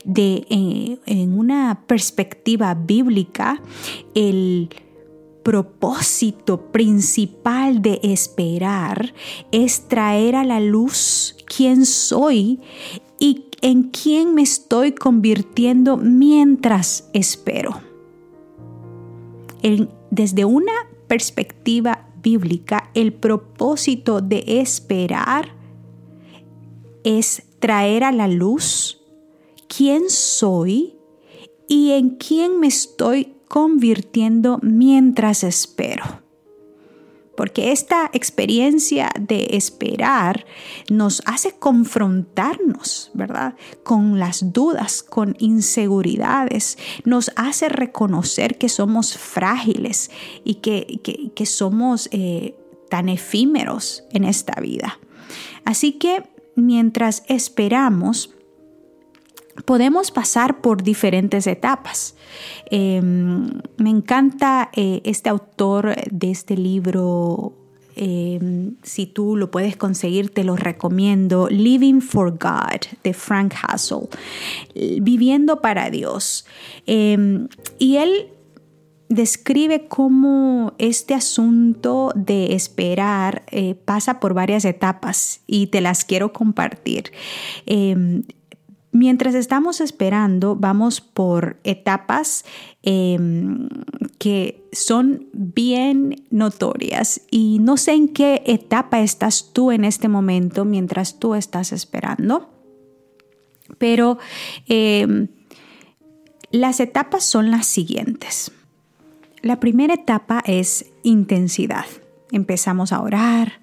De, 0.05 0.47
eh, 0.49 0.97
en 1.05 1.37
una 1.37 1.83
perspectiva 1.87 2.73
bíblica, 2.73 3.61
el 4.15 4.69
propósito 5.47 6.73
principal 6.73 7.81
de 7.81 8.01
esperar 8.03 9.13
es 9.53 9.87
traer 9.87 10.35
a 10.35 10.43
la 10.43 10.59
luz 10.59 11.37
quién 11.45 11.85
soy 11.85 12.59
y 13.17 13.45
en 13.61 13.83
quién 13.83 14.35
me 14.35 14.41
estoy 14.41 14.91
convirtiendo 14.91 15.95
mientras 15.95 17.09
espero. 17.13 17.79
desde 20.11 20.43
una 20.43 20.73
perspectiva 21.07 22.09
bíblica, 22.21 22.91
el 22.93 23.13
propósito 23.13 24.19
de 24.19 24.43
esperar 24.59 25.55
es 27.05 27.43
traer 27.59 28.03
a 28.03 28.11
la 28.11 28.27
luz 28.27 29.01
quién 29.69 30.09
soy 30.09 30.97
y 31.69 31.91
en 31.91 32.17
quién 32.17 32.59
me 32.59 32.67
estoy 32.67 33.36
convirtiendo 33.47 34.59
mientras 34.61 35.43
espero. 35.43 36.27
Porque 37.37 37.71
esta 37.71 38.09
experiencia 38.13 39.11
de 39.19 39.49
esperar 39.51 40.47
nos 40.89 41.21
hace 41.27 41.51
confrontarnos, 41.51 43.11
¿verdad? 43.13 43.53
Con 43.83 44.17
las 44.17 44.53
dudas, 44.53 45.03
con 45.03 45.35
inseguridades, 45.37 46.79
nos 47.05 47.31
hace 47.35 47.69
reconocer 47.69 48.57
que 48.57 48.69
somos 48.69 49.15
frágiles 49.15 50.09
y 50.43 50.55
que, 50.55 50.99
que, 51.35 51.45
somos 51.45 52.09
eh, 52.11 52.55
tan 52.89 53.07
efímeros 53.07 54.03
en 54.09 54.23
esta 54.23 54.59
vida. 54.59 54.99
Así 55.63 55.91
que 55.91 56.23
mientras 56.55 57.23
esperamos, 57.27 58.31
podemos 59.65 60.11
pasar 60.11 60.61
por 60.61 60.83
diferentes 60.83 61.47
etapas. 61.47 62.15
Em, 62.69 63.47
me 63.77 63.89
encanta 63.89 64.69
eh, 64.75 65.01
este 65.03 65.29
autor 65.29 65.95
de 66.11 66.31
este 66.31 66.55
libro. 66.55 67.53
Em, 67.95 68.75
si 68.83 69.07
tú 69.07 69.35
lo 69.35 69.49
puedes 69.49 69.75
conseguir, 69.75 70.29
te 70.29 70.43
lo 70.43 70.55
recomiendo. 70.55 71.47
Living 71.49 72.01
for 72.01 72.31
God 72.31 72.81
de 73.03 73.13
Frank 73.13 73.53
Hassel. 73.61 74.07
Viviendo 75.01 75.61
para 75.61 75.89
Dios. 75.89 76.45
Em, 76.85 77.47
y 77.79 77.97
él 77.97 78.29
describe 79.09 79.87
cómo 79.87 80.73
este 80.77 81.13
asunto 81.13 82.11
de 82.15 82.53
esperar 82.53 83.43
eh, 83.51 83.75
pasa 83.75 84.19
por 84.19 84.33
varias 84.33 84.65
etapas 84.65 85.41
y 85.47 85.67
te 85.67 85.81
las 85.81 86.03
quiero 86.03 86.33
compartir. 86.33 87.11
Mientras 88.91 89.35
estamos 89.35 89.81
esperando, 89.81 90.55
vamos 90.55 91.01
por 91.01 91.59
etapas 91.63 92.45
em, 92.83 93.67
que 94.17 94.65
son 94.71 95.27
bien 95.33 96.23
notorias 96.29 97.21
y 97.29 97.59
no 97.59 97.77
sé 97.77 97.93
en 97.93 98.07
qué 98.07 98.43
etapa 98.45 99.01
estás 99.01 99.51
tú 99.53 99.71
en 99.71 99.83
este 99.83 100.07
momento 100.07 100.63
mientras 100.63 101.19
tú 101.19 101.35
estás 101.35 101.73
esperando, 101.73 102.49
pero 103.77 104.19
em, 104.67 105.27
las 106.51 106.79
etapas 106.79 107.25
son 107.25 107.51
las 107.51 107.67
siguientes. 107.67 108.51
La 109.41 109.59
primera 109.59 109.95
etapa 109.95 110.41
es 110.45 110.91
intensidad. 111.03 111.85
Empezamos 112.31 112.93
a 112.93 113.01
orar 113.01 113.61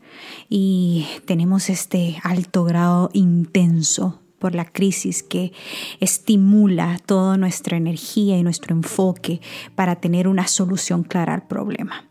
y 0.50 1.06
tenemos 1.24 1.70
este 1.70 2.18
alto 2.22 2.64
grado 2.64 3.10
intenso 3.14 4.20
por 4.44 4.54
la 4.54 4.66
crisis 4.66 5.22
que 5.22 5.54
estimula 6.00 7.00
toda 7.06 7.38
nuestra 7.38 7.78
energía 7.78 8.36
y 8.36 8.42
nuestro 8.42 8.76
enfoque 8.76 9.40
para 9.74 9.96
tener 9.96 10.28
una 10.28 10.48
solución 10.48 11.02
clara 11.02 11.32
al 11.32 11.46
problema. 11.46 12.04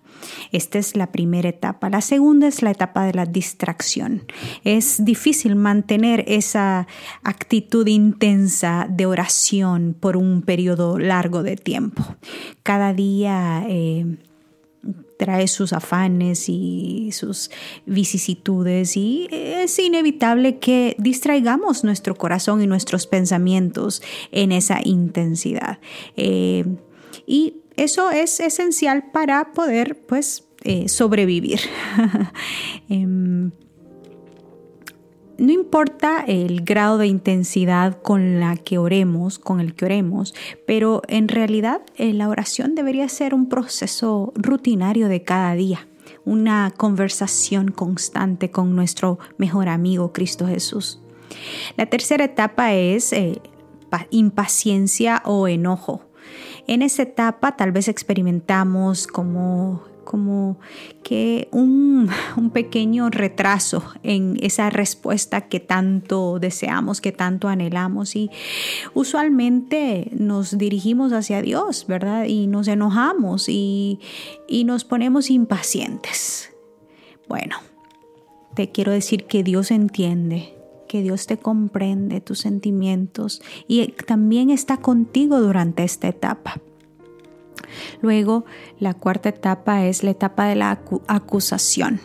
Esta 0.52 0.80
es 0.80 0.98
la 0.98 1.12
primera 1.12 1.50
etapa. 1.50 1.92
La 1.92 2.02
segunda 2.02 2.48
es 2.48 2.63
la 2.63 2.72
etapa 2.72 3.06
de 3.06 3.13
la 3.13 3.28
distracción. 3.28 4.24
Es 4.63 5.06
difícil 5.06 5.56
mantener 5.56 6.24
esa 6.25 6.88
actitud 7.22 7.86
intensa 7.86 8.88
de 8.90 9.06
oración 9.06 9.96
por 10.00 10.18
un 10.18 10.42
periodo 10.42 10.98
largo 10.98 11.44
de 11.44 11.56
tiempo. 11.56 12.04
Cada 12.63 12.96
día... 12.96 13.63
Eh, 13.70 14.18
trae 15.18 15.48
sus 15.48 15.72
afanes 15.74 16.50
y 16.50 17.12
sus 17.13 17.50
vicisitudes 17.86 18.98
y 18.98 19.28
es 19.32 19.80
inevitable 19.80 20.60
que 20.60 20.96
distraigamos 21.00 21.84
nuestro 21.84 22.16
corazón 22.16 22.62
y 22.62 22.68
nuestros 22.68 23.08
pensamientos 23.08 24.02
en 24.32 24.52
esa 24.52 24.80
intensidad. 24.84 25.80
Eh, 26.18 26.66
y 27.25 27.56
eso 27.78 28.12
es 28.12 28.40
esencial 28.40 29.12
para 29.12 29.52
poder 29.54 30.06
pues 30.06 30.44
eh, 30.63 30.90
sobrevivir. 30.90 31.60
Em, 32.90 33.52
no 35.38 35.52
importa 35.52 36.24
el 36.28 36.62
grado 36.62 36.98
de 36.98 37.08
intensidad 37.08 38.02
con 38.02 38.40
la 38.40 38.56
que 38.56 38.78
oremos, 38.78 39.40
con 39.40 39.60
el 39.60 39.74
que 39.74 39.86
oremos, 39.86 40.34
pero 40.68 41.02
en 41.08 41.28
realidad 41.28 41.82
eh, 41.98 42.13
la 42.13 42.30
oración 42.30 42.75
debería 42.75 43.10
ser 43.10 43.34
un 43.34 43.50
proceso 43.50 44.32
rutinario 44.36 45.08
de 45.08 45.24
cada 45.24 45.54
día, 45.56 45.88
una 46.25 46.72
conversación 46.75 47.72
constante 47.72 48.52
con 48.52 48.75
nuestro 48.75 49.20
mejor 49.38 49.70
amigo 49.70 50.13
Cristo 50.13 50.48
Jesús. 50.48 51.02
La 51.78 51.88
tercera 51.88 52.25
etapa 52.25 52.74
es 52.74 53.12
eh, 53.13 53.42
impaciencia 54.12 55.22
o 55.25 55.48
enojo. 55.48 56.04
En 56.68 56.82
esa 56.82 57.04
etapa 57.04 57.58
tal 57.58 57.72
vez 57.72 57.88
experimentamos 57.88 59.08
como 59.08 59.92
como 60.13 60.60
que 61.01 61.48
un, 61.51 62.08
pequeño 62.53 63.10
retraso 63.10 63.84
en 64.03 64.38
esa 64.41 64.70
respuesta 64.70 65.48
que 65.48 65.60
tanto 65.60 66.38
deseamos, 66.38 67.01
que 67.01 67.12
tanto 67.12 67.48
anhelamos 67.48 68.15
y 68.15 68.29
usualmente 68.93 70.12
nos 70.12 70.55
dirigimos 70.55 71.13
hacia 71.13 71.41
Dios, 71.41 71.88
¿verdad? 71.88 72.25
Y 72.25 72.46
nos 72.46 72.67
enojamos 72.67 73.50
y, 73.50 74.00
y 74.48 74.65
nos 74.65 74.84
ponemos 74.84 75.32
impacientes. 75.32 76.51
Bueno, 77.27 77.55
te 78.53 78.70
quiero 78.70 78.91
decir 78.91 79.25
que 79.25 79.41
Dios 79.41 79.72
entiende, 79.72 80.53
que 80.88 81.01
Dios 81.01 81.25
te 81.25 81.38
comprende 81.38 82.22
tus 82.22 82.38
sentimientos 82.38 83.41
y 83.67 83.88
también 84.05 84.51
está 84.51 84.77
contigo 84.77 85.41
durante 85.41 85.84
esta 85.84 86.08
etapa. 86.08 86.62
Luego, 88.01 88.46
la 88.80 88.94
cuarta 88.94 89.30
etapa 89.30 89.86
es 89.86 90.03
la 90.03 90.12
etapa 90.12 90.46
de 90.46 90.56
la 90.56 90.80
acusación. 91.08 92.01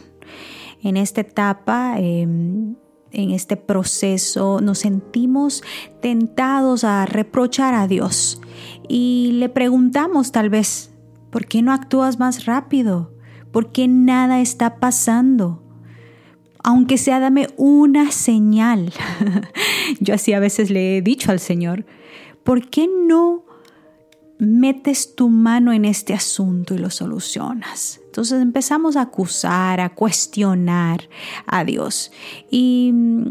En 0.83 0.97
esta 0.97 1.21
etapa, 1.23 1.97
em, 1.99 2.77
en 3.11 3.31
este 3.31 3.57
proceso, 3.57 4.61
nos 4.61 4.79
sentimos 4.79 5.63
tentados 6.01 6.85
a 6.85 7.07
reprochar 7.07 7.75
a 7.75 7.89
Dios 7.89 8.41
y 8.89 9.31
le 9.35 9.49
preguntamos 9.49 10.33
tal 10.33 10.51
vez, 10.51 10.91
¿por 11.31 11.47
qué 11.47 11.63
no 11.63 11.73
actúas 11.73 12.19
más 12.19 12.47
rápido? 12.47 13.13
¿Por 13.53 13.73
qué 13.73 13.89
nada 13.89 14.41
está 14.41 14.77
pasando? 14.77 15.63
Aunque 16.63 16.99
sea, 16.99 17.19
dame 17.19 17.49
una 17.57 18.13
señal. 18.13 18.93
Yo 20.01 20.15
así 20.15 20.33
a 20.33 20.41
veces 20.41 20.71
le 20.71 20.99
he 20.99 21.03
dicho 21.03 21.31
al 21.31 21.41
Señor, 21.41 21.87
¿por 22.45 22.69
qué 22.69 22.89
no 22.89 23.45
metes 24.39 25.15
tu 25.15 25.29
mano 25.29 25.73
en 25.73 25.85
este 25.85 26.15
asunto 26.15 26.75
y 26.75 26.79
lo 26.79 26.91
solucionas. 26.91 28.01
Entonces 28.07 28.41
empezamos 28.41 28.97
a 28.97 29.03
acusar, 29.03 29.81
a 29.81 29.95
cuestionar 29.95 31.09
a 31.47 31.65
Dios. 31.65 32.13
Y 32.51 32.91
mm, 32.93 33.31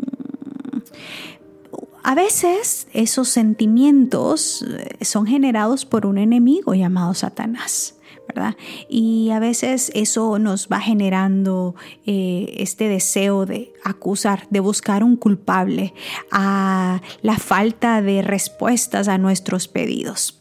a 2.04 2.16
veces 2.16 2.88
esos 2.94 3.30
sentimientos 3.30 4.64
eh, 4.64 5.04
son 5.04 5.26
generados 5.26 5.86
por 5.86 6.06
un 6.06 6.18
enemigo 6.18 6.74
llamado 6.74 7.14
Satanás. 7.14 7.96
¿verdad? 8.28 8.56
Y 8.90 9.30
a 9.32 9.40
veces 9.40 9.90
eso 9.96 10.38
nos 10.38 10.68
va 10.68 10.82
generando 10.82 11.76
eh, 12.06 12.56
este 12.58 12.90
deseo 12.90 13.46
de 13.46 13.72
acusar, 13.86 14.48
de 14.50 14.60
buscar 14.60 15.02
un 15.04 15.16
culpable, 15.16 15.94
a 16.30 17.02
la 17.22 17.38
falta 17.38 18.02
de 18.02 18.22
respuestas 18.22 19.08
a 19.08 19.18
nuestros 19.18 19.70
pedidos. 19.70 20.38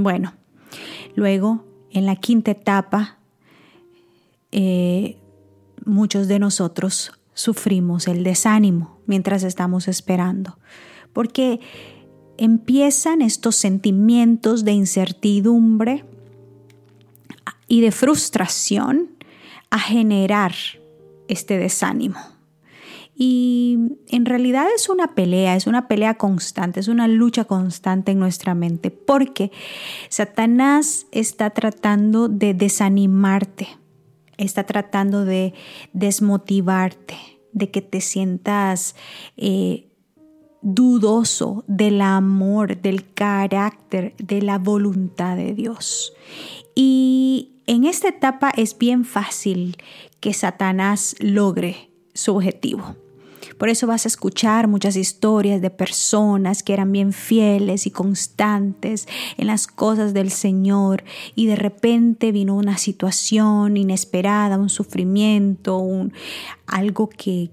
Bueno, 0.00 0.32
luego 1.14 1.66
en 1.90 2.06
la 2.06 2.16
quinta 2.16 2.52
etapa, 2.52 3.18
eh, 4.50 5.18
muchos 5.84 6.26
de 6.26 6.38
nosotros 6.38 7.12
sufrimos 7.34 8.08
el 8.08 8.24
desánimo 8.24 8.98
mientras 9.04 9.42
estamos 9.42 9.88
esperando, 9.88 10.58
porque 11.12 11.60
empiezan 12.38 13.20
estos 13.20 13.56
sentimientos 13.56 14.64
de 14.64 14.72
incertidumbre 14.72 16.06
y 17.68 17.82
de 17.82 17.92
frustración 17.92 19.10
a 19.68 19.78
generar 19.78 20.54
este 21.28 21.58
desánimo. 21.58 22.20
Y 23.22 23.76
en 24.08 24.24
realidad 24.24 24.64
es 24.74 24.88
una 24.88 25.14
pelea, 25.14 25.54
es 25.54 25.66
una 25.66 25.88
pelea 25.88 26.14
constante, 26.14 26.80
es 26.80 26.88
una 26.88 27.06
lucha 27.06 27.44
constante 27.44 28.12
en 28.12 28.18
nuestra 28.18 28.54
mente, 28.54 28.90
porque 28.90 29.52
Satanás 30.08 31.06
está 31.12 31.50
tratando 31.50 32.28
de 32.30 32.54
desanimarte, 32.54 33.68
está 34.38 34.64
tratando 34.64 35.26
de 35.26 35.52
desmotivarte, 35.92 37.14
de 37.52 37.70
que 37.70 37.82
te 37.82 38.00
sientas 38.00 38.96
eh, 39.36 39.90
dudoso 40.62 41.62
del 41.66 42.00
amor, 42.00 42.80
del 42.80 43.12
carácter, 43.12 44.14
de 44.16 44.40
la 44.40 44.56
voluntad 44.56 45.36
de 45.36 45.52
Dios. 45.52 46.14
Y 46.74 47.60
en 47.66 47.84
esta 47.84 48.08
etapa 48.08 48.50
es 48.56 48.78
bien 48.78 49.04
fácil 49.04 49.76
que 50.20 50.32
Satanás 50.32 51.16
logre 51.20 51.90
su 52.14 52.34
objetivo. 52.34 52.96
Por 53.58 53.68
eso 53.68 53.86
vas 53.86 54.04
a 54.04 54.08
escuchar 54.08 54.68
muchas 54.68 54.96
historias 54.96 55.60
de 55.60 55.70
personas 55.70 56.62
que 56.62 56.72
eran 56.72 56.92
bien 56.92 57.12
fieles 57.12 57.86
y 57.86 57.90
constantes 57.90 59.06
en 59.36 59.46
las 59.46 59.66
cosas 59.66 60.14
del 60.14 60.30
Señor 60.30 61.04
y 61.34 61.46
de 61.46 61.56
repente 61.56 62.32
vino 62.32 62.54
una 62.54 62.78
situación 62.78 63.76
inesperada, 63.76 64.58
un 64.58 64.70
sufrimiento, 64.70 65.78
un, 65.78 66.12
algo 66.66 67.08
que, 67.08 67.50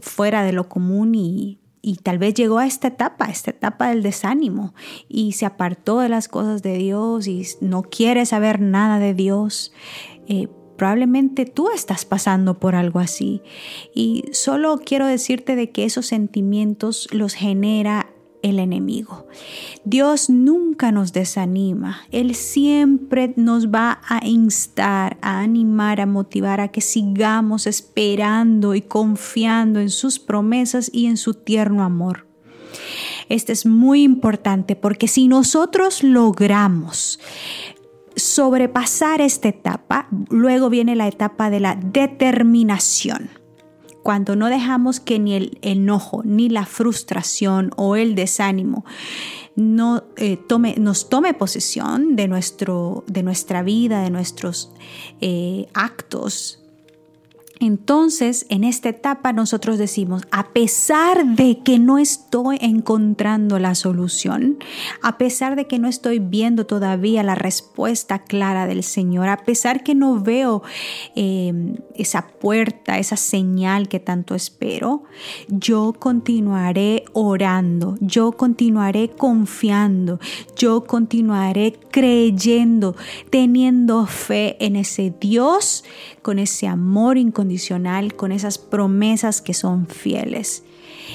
fuera 0.00 0.42
de 0.42 0.52
lo 0.52 0.68
común 0.68 1.14
y, 1.14 1.58
y 1.82 1.96
tal 1.96 2.18
vez 2.18 2.34
llegó 2.34 2.58
a 2.58 2.66
esta 2.66 2.88
etapa, 2.88 3.26
esta 3.26 3.50
etapa 3.50 3.88
del 3.88 4.02
desánimo 4.02 4.74
y 5.08 5.32
se 5.32 5.44
apartó 5.44 5.98
de 5.98 6.08
las 6.08 6.28
cosas 6.28 6.62
de 6.62 6.78
Dios 6.78 7.26
y 7.26 7.46
no 7.60 7.82
quiere 7.82 8.24
saber 8.24 8.60
nada 8.60 8.98
de 8.98 9.14
Dios. 9.14 9.72
Eh, 10.28 10.48
Probablemente 10.76 11.46
tú 11.46 11.70
estás 11.70 12.04
pasando 12.04 12.58
por 12.58 12.74
algo 12.74 12.98
así 12.98 13.42
y 13.94 14.24
solo 14.32 14.80
quiero 14.84 15.06
decirte 15.06 15.56
de 15.56 15.70
que 15.70 15.84
esos 15.84 16.06
sentimientos 16.06 17.08
los 17.12 17.34
genera 17.34 18.12
el 18.42 18.58
enemigo. 18.58 19.26
Dios 19.84 20.28
nunca 20.28 20.92
nos 20.92 21.12
desanima. 21.12 22.02
Él 22.10 22.34
siempre 22.34 23.32
nos 23.36 23.68
va 23.68 24.00
a 24.08 24.26
instar, 24.26 25.16
a 25.22 25.40
animar, 25.40 26.00
a 26.00 26.06
motivar 26.06 26.60
a 26.60 26.68
que 26.68 26.80
sigamos 26.80 27.66
esperando 27.66 28.74
y 28.74 28.82
confiando 28.82 29.80
en 29.80 29.90
sus 29.90 30.18
promesas 30.18 30.90
y 30.92 31.06
en 31.06 31.16
su 31.16 31.34
tierno 31.34 31.82
amor. 31.82 32.26
Este 33.28 33.52
es 33.52 33.64
muy 33.64 34.02
importante 34.02 34.76
porque 34.76 35.08
si 35.08 35.28
nosotros 35.28 36.02
logramos 36.02 37.20
sobrepasar 38.16 39.20
esta 39.20 39.48
etapa, 39.48 40.08
luego 40.30 40.70
viene 40.70 40.96
la 40.96 41.08
etapa 41.08 41.50
de 41.50 41.60
la 41.60 41.76
determinación. 41.76 43.30
cuando 44.02 44.34
no 44.34 44.48
dejamos 44.48 44.98
que 44.98 45.20
ni 45.20 45.34
el 45.34 45.58
enojo, 45.62 46.22
ni 46.24 46.48
la 46.48 46.66
frustración 46.66 47.70
o 47.76 47.94
el 47.94 48.16
desánimo 48.16 48.84
no, 49.56 50.04
eh, 50.16 50.36
tome, 50.36 50.76
nos 50.78 51.08
tome 51.08 51.34
posesión 51.34 52.16
de, 52.16 52.28
nuestro, 52.28 53.04
de 53.06 53.22
nuestra 53.22 53.62
vida, 53.62 54.02
de 54.02 54.10
nuestros 54.10 54.72
eh, 55.20 55.66
actos, 55.74 56.61
entonces, 57.64 58.44
en 58.48 58.64
esta 58.64 58.88
etapa 58.88 59.32
nosotros 59.32 59.78
decimos, 59.78 60.22
a 60.32 60.48
pesar 60.48 61.24
de 61.36 61.60
que 61.60 61.78
no 61.78 61.98
estoy 61.98 62.58
encontrando 62.60 63.60
la 63.60 63.76
solución, 63.76 64.58
a 65.00 65.16
pesar 65.16 65.54
de 65.54 65.68
que 65.68 65.78
no 65.78 65.86
estoy 65.86 66.18
viendo 66.18 66.66
todavía 66.66 67.22
la 67.22 67.36
respuesta 67.36 68.24
clara 68.24 68.66
del 68.66 68.82
Señor, 68.82 69.28
a 69.28 69.44
pesar 69.44 69.84
que 69.84 69.94
no 69.94 70.18
veo 70.18 70.64
em, 71.14 71.76
esa 71.94 72.26
puerta, 72.26 72.98
esa 72.98 73.16
señal 73.16 73.86
que 73.86 74.00
tanto 74.00 74.34
espero, 74.34 75.04
yo 75.46 75.94
continuaré 75.96 77.04
orando, 77.12 77.94
yo 78.00 78.32
continuaré 78.32 79.10
confiando, 79.10 80.18
yo 80.56 80.82
continuaré 80.82 81.78
creyendo, 81.92 82.96
teniendo 83.30 84.04
fe 84.06 84.56
en 84.58 84.74
ese 84.74 85.14
Dios, 85.20 85.84
con 86.22 86.40
ese 86.40 86.66
amor 86.66 87.18
incondicional 87.18 87.51
con 88.16 88.32
esas 88.32 88.58
promesas 88.58 89.40
que 89.40 89.54
son 89.54 89.86
fieles. 89.86 90.64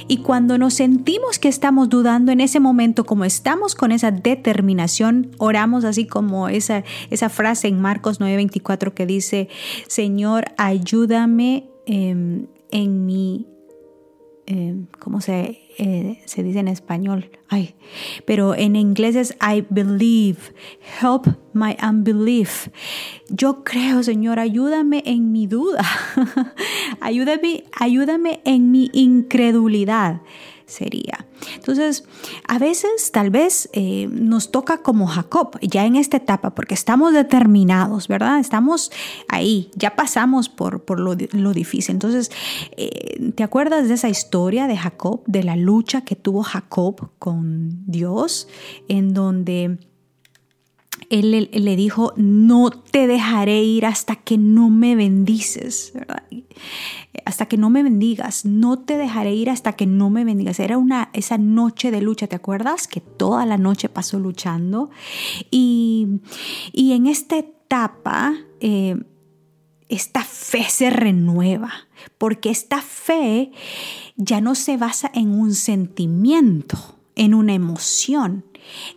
Y 0.08 0.18
cuando 0.18 0.58
nos 0.58 0.76
sentimos 0.76 1.40
que 1.40 1.48
estamos 1.48 1.90
dudando 1.90 2.32
en 2.32 2.42
ese 2.42 2.60
momento, 2.60 3.06
como 3.06 3.26
estamos 3.26 3.76
con 3.76 3.92
esa 3.92 4.12
determinación, 4.12 5.32
oramos 5.38 5.86
así 5.86 6.06
como 6.06 6.50
esa, 6.50 6.84
esa 7.10 7.30
frase 7.30 7.68
en 7.68 7.82
Marcos 7.82 8.20
9:24 8.20 8.94
que 8.94 9.06
dice, 9.06 9.50
Señor, 9.88 10.46
ayúdame 10.58 11.70
em, 11.86 12.48
en 12.72 13.06
mi 13.06 13.48
eh, 14.48 14.76
¿cómo 15.00 15.20
se, 15.20 15.60
eh, 15.78 16.22
se 16.26 16.42
dice 16.42 16.60
en 16.60 16.70
español? 16.70 17.30
Ay, 17.50 17.76
pero 18.26 18.56
en 18.56 18.78
inglés 18.78 19.16
es 19.16 19.38
I 19.42 19.66
believe, 19.70 20.40
help 21.02 21.28
my 21.54 21.76
unbelief. 21.84 22.70
Yo 23.30 23.64
creo, 23.66 24.04
Señor, 24.04 24.40
ayúdame 24.40 25.04
en 25.06 25.34
mi 25.34 25.48
duda, 25.48 25.84
ayúdame, 27.02 27.66
ayúdame 27.78 28.40
en 28.46 28.72
mi 28.72 28.90
incredulidad 28.94 30.22
sería. 30.68 31.26
Entonces, 31.56 32.04
a 32.48 32.60
veces 32.60 33.12
tal 33.12 33.32
vez 33.32 33.70
eh, 33.74 34.08
nos 34.12 34.52
toca 34.52 34.84
como 34.84 35.08
Jacob, 35.08 35.58
ya 35.62 35.86
en 35.86 35.96
esta 35.96 36.18
etapa, 36.18 36.54
porque 36.54 36.76
estamos 36.76 37.14
determinados, 37.14 38.08
¿verdad? 38.08 38.40
Estamos 38.40 38.92
ahí, 39.30 39.72
ya 39.76 39.96
pasamos 39.96 40.50
por, 40.50 40.84
por 40.84 41.00
lo, 41.00 41.16
difícil. 41.16 41.96
Entonces, 41.96 42.32
eh, 42.76 43.32
¿te 43.34 43.44
acuerdas 43.44 43.88
de 43.88 43.96
esa 43.96 44.10
historia 44.10 44.68
de 44.68 44.78
Jacob, 44.78 45.24
de 45.26 45.44
la 45.44 45.56
lucha 45.56 46.02
que 46.02 46.16
tuvo 46.16 46.44
Jacob 46.44 47.12
con 47.18 47.84
Dios, 47.88 48.48
en 48.90 49.14
donde 49.14 49.80
él 51.10 51.50
le, 51.52 51.76
dijo, 51.76 52.14
no 52.18 52.70
te 52.70 53.08
dejaré 53.08 53.64
ir 53.64 53.86
hasta 53.86 54.16
que 54.16 54.38
no 54.38 54.70
me 54.70 54.96
bendices, 54.96 55.94
hasta 57.26 57.46
que 57.48 57.58
no 57.58 57.70
me 57.70 57.84
bendigas, 57.84 58.46
no 58.46 58.80
te 58.80 58.98
dejaré 58.98 59.34
ir 59.34 59.50
hasta 59.50 59.74
que 59.74 59.86
no 59.86 60.10
me 60.10 60.24
bendigas. 60.24 60.60
Era 60.60 60.78
una, 60.78 61.10
esa 61.14 61.38
noche 61.38 61.92
de 61.92 62.02
lucha, 62.02 62.28
¿te 62.28 62.36
acuerdas? 62.36 62.88
Que 62.88 63.02
toda 63.02 63.46
la 63.46 63.58
noche 63.58 63.90
pasó 63.90 64.20
luchando. 64.20 64.90
Y, 65.50 66.20
en 66.74 67.08
esta 67.08 67.38
etapa, 67.38 68.36
eh, 68.60 68.98
esta 69.90 70.24
fe 70.24 70.66
se 70.70 70.90
renueva, 70.90 71.72
porque 72.18 72.50
esta 72.50 72.82
fe 72.82 73.52
ya 74.18 74.42
no 74.42 74.56
se 74.56 74.78
basa 74.78 75.10
en 75.14 75.32
un 75.32 75.54
sentimiento, 75.54 76.78
en 77.16 77.34
una 77.34 77.54
emoción, 77.54 78.46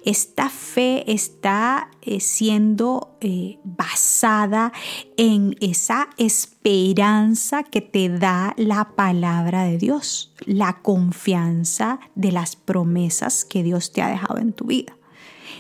esta 0.04 0.48
fe 0.48 1.11
está 1.12 1.90
eh, 2.02 2.20
siendo 2.20 3.16
eh, 3.20 3.59
basada 3.64 4.72
en 5.16 5.56
esa 5.61 6.09
esperanza 6.16 7.62
que 7.62 7.80
te 7.80 8.09
da 8.09 8.54
la 8.56 8.96
palabra 8.96 9.64
de 9.64 9.78
Dios, 9.78 10.35
la 10.44 10.80
confianza 10.83 12.00
de 12.14 12.33
las 12.33 12.56
promesas 12.56 13.44
que 13.44 13.62
Dios 13.62 13.92
te 13.92 14.02
ha 14.02 14.09
dejado 14.09 14.38
en 14.38 14.52
tu 14.52 14.66
vida. 14.66 14.96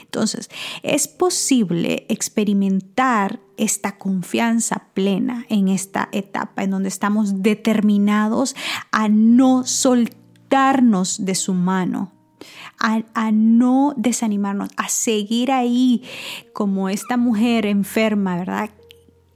Entonces, 0.02 0.50
es 0.82 1.06
posible 1.06 2.04
experimentar 2.08 3.38
esta 3.56 3.96
confianza 3.96 4.88
plena 4.92 5.46
en 5.48 5.68
esta 5.68 6.08
etapa 6.10 6.64
en 6.64 6.70
donde 6.70 6.88
estamos 6.88 7.42
determinados 7.42 8.56
a 8.90 9.08
no 9.08 9.64
soltarnos 9.64 11.24
de 11.24 11.36
su 11.36 11.54
mano, 11.54 12.12
a, 12.78 13.30
no 13.32 13.94
desanimarnos, 13.96 14.70
a 14.76 14.88
seguir 14.88 15.52
ahí 15.52 16.02
como 16.52 16.88
esta 16.88 17.16
mujer 17.16 17.66
enferma, 17.66 18.36
¿verdad? 18.36 18.70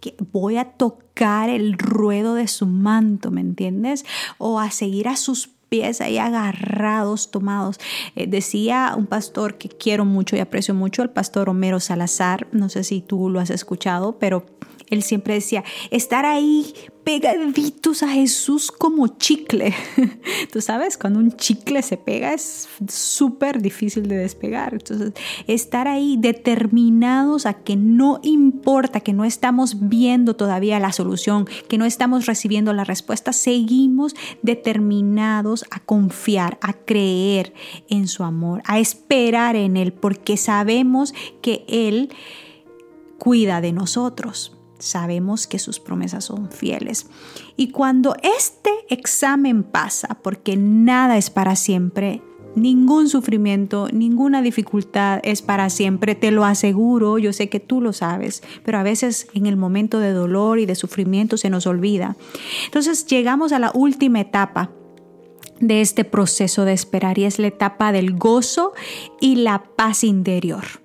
Que 0.01 0.15
voy 0.33 0.57
a 0.57 0.65
tocar 0.65 1.49
el 1.49 1.75
ruedo 1.75 2.35
de 2.35 2.49
su 2.49 2.67
manto, 2.67 3.31
¿me 3.31 3.41
entiendes? 3.41 4.05
O 4.39 4.61
a 4.61 4.71
seguir 4.71 5.09
a 5.09 5.17
sus 5.17 5.49
pies 5.69 6.01
ahí 6.01 6.19
agarrados, 6.19 7.31
tomados. 7.31 7.79
Eh, 8.17 8.27
decía 8.27 8.95
un 8.97 9.07
pastor 9.07 9.59
que 9.59 9.69
quiero 9.69 10.05
mucho 10.05 10.37
y 10.37 10.41
aprecio 10.41 10.75
mucho, 10.75 11.03
el 11.03 11.11
pastor 11.11 11.49
Homero 11.49 11.81
Salazar, 11.81 12.47
no 12.53 12.69
sé 12.69 12.85
si 12.85 13.01
tú 13.01 13.29
lo 13.29 13.41
has 13.41 13.51
escuchado, 13.51 14.19
pero 14.19 14.47
él 14.95 15.03
siempre 15.03 15.35
decía, 15.35 15.65
estar 15.91 16.25
ahí 16.25 16.75
pegaditos 17.05 18.03
a 18.03 18.09
Jesús 18.09 18.73
como 18.73 19.07
chicle. 19.09 19.75
Tú 20.53 20.61
sabes, 20.61 20.97
cuando 20.97 21.21
un 21.21 21.33
chicle 21.33 21.83
se 21.83 21.99
pega 21.99 22.33
es 22.33 22.67
súper 22.89 23.61
difícil 23.61 24.09
de 24.09 24.17
despegar. 24.17 24.73
Entonces, 24.73 25.13
estar 25.47 25.87
ahí 25.87 26.17
determinados 26.19 27.45
a 27.47 27.53
que 27.55 27.77
no 27.77 28.21
importa, 28.23 29.01
que 29.01 29.13
no 29.13 29.25
estamos 29.25 29.89
viendo 29.89 30.35
todavía 30.35 30.81
la 30.81 30.93
solución, 30.93 31.47
que 31.69 31.79
no 31.79 31.85
estamos 31.85 32.27
recibiendo 32.27 32.73
la 32.73 32.85
respuesta, 32.85 33.33
seguimos 33.33 34.15
determinados 34.43 35.67
a 35.71 35.81
confiar, 35.81 36.59
a 36.63 36.73
creer 36.73 37.53
en 37.91 38.09
su 38.09 38.25
amor, 38.25 38.63
a 38.65 38.79
esperar 38.79 39.57
en 39.57 39.77
Él, 39.77 39.93
porque 39.93 40.39
sabemos 40.39 41.13
que 41.43 41.65
Él 41.69 42.11
cuida 43.19 43.61
de 43.61 43.73
nosotros 43.73 44.53
sabemos 44.79 45.47
que 45.47 45.59
sus 45.59 45.81
promesas 45.81 46.25
son 46.25 46.51
fieles. 46.51 47.07
Y 47.57 47.71
cuando 47.71 48.15
este 48.23 48.71
examen 48.91 49.63
pasa, 49.63 50.19
porque 50.23 50.57
nada 50.57 51.17
es 51.17 51.31
para 51.31 51.57
siempre, 51.57 52.23
ningún 52.55 53.09
sufrimiento, 53.09 53.89
ninguna 53.93 54.43
dificultad 54.43 55.21
es 55.25 55.43
para 55.43 55.71
siempre, 55.71 56.15
te 56.15 56.31
lo 56.31 56.45
aseguro, 56.45 57.19
yo 57.19 57.33
sé 57.33 57.49
que 57.49 57.61
tú 57.61 57.81
lo 57.81 57.93
sabes, 57.93 58.43
pero 58.65 58.79
a 58.79 58.83
veces 58.83 59.29
en 59.35 59.47
el 59.47 59.57
momento 59.57 59.99
de 59.99 60.13
dolor 60.13 60.59
y 60.59 60.67
de 60.67 60.75
sufrimiento 60.75 61.37
se 61.37 61.51
nos 61.51 61.67
olvida. 61.67 62.17
Entonces 62.67 63.07
llegamos 63.07 63.53
a 63.53 63.59
la 63.59 63.71
última 63.75 64.21
etapa 64.21 64.71
de 65.61 65.81
este 65.81 66.05
proceso 66.05 66.65
de 66.65 66.73
esperar 66.73 67.19
y 67.19 67.25
es 67.25 67.39
la 67.39 67.47
etapa 67.47 67.93
del 67.93 68.17
gozo 68.17 68.73
y 69.21 69.37
la 69.37 69.63
paz 69.77 70.05
interior 70.05 70.84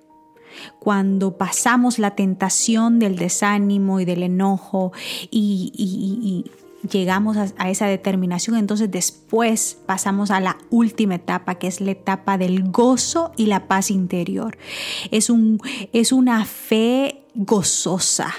cuando 0.78 1.36
pasamos 1.36 1.98
la 1.98 2.12
tentación 2.12 2.98
del 2.98 3.16
desánimo 3.16 4.00
y 4.00 4.04
del 4.04 4.22
enojo 4.22 4.92
y, 5.30 6.44
llegamos 6.90 7.36
a, 7.36 7.68
esa 7.68 7.86
determinación, 7.86 8.56
entonces 8.56 8.90
después 8.90 9.76
pasamos 9.84 10.30
a 10.30 10.40
la 10.40 10.56
última 10.70 11.16
etapa, 11.16 11.56
que 11.56 11.66
es 11.66 11.82
la 11.82 11.90
etapa 11.90 12.38
del 12.38 12.70
gozo 12.70 13.32
y 13.36 13.46
la 13.46 13.68
paz 13.68 13.90
interior. 13.90 14.56
Es, 15.10 15.28
un, 15.28 15.60
es 15.92 16.10
una 16.10 16.46
fe 16.46 17.24
gozosa 17.34 18.32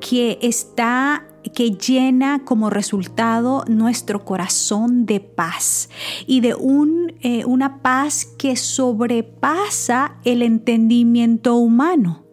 que 0.00 0.38
está 0.40 1.27
que 1.54 1.70
llena 1.72 2.44
como 2.44 2.70
resultado 2.70 3.64
nuestro 3.68 4.24
corazón 4.24 5.06
de 5.06 5.20
paz 5.20 5.88
y 6.26 6.40
de 6.40 6.54
un, 6.54 7.14
eh, 7.22 7.44
una 7.44 7.82
paz 7.82 8.26
que 8.26 8.56
sobrepasa 8.56 10.16
el 10.24 10.42
entendimiento 10.42 11.56
humano. 11.56 12.24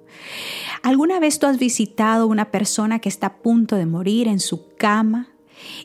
¿Alguna 0.84 1.20
vez 1.20 1.40
tú 1.40 1.48
has 1.48 1.58
visitado 1.58 2.28
una 2.28 2.52
persona 2.52 3.00
que 3.00 3.10
está 3.10 3.28
a 3.28 3.38
punto 3.38 3.76
de 3.76 3.86
morir 3.86 4.28
en 4.28 4.40
su 4.40 4.76
cama? 4.76 5.30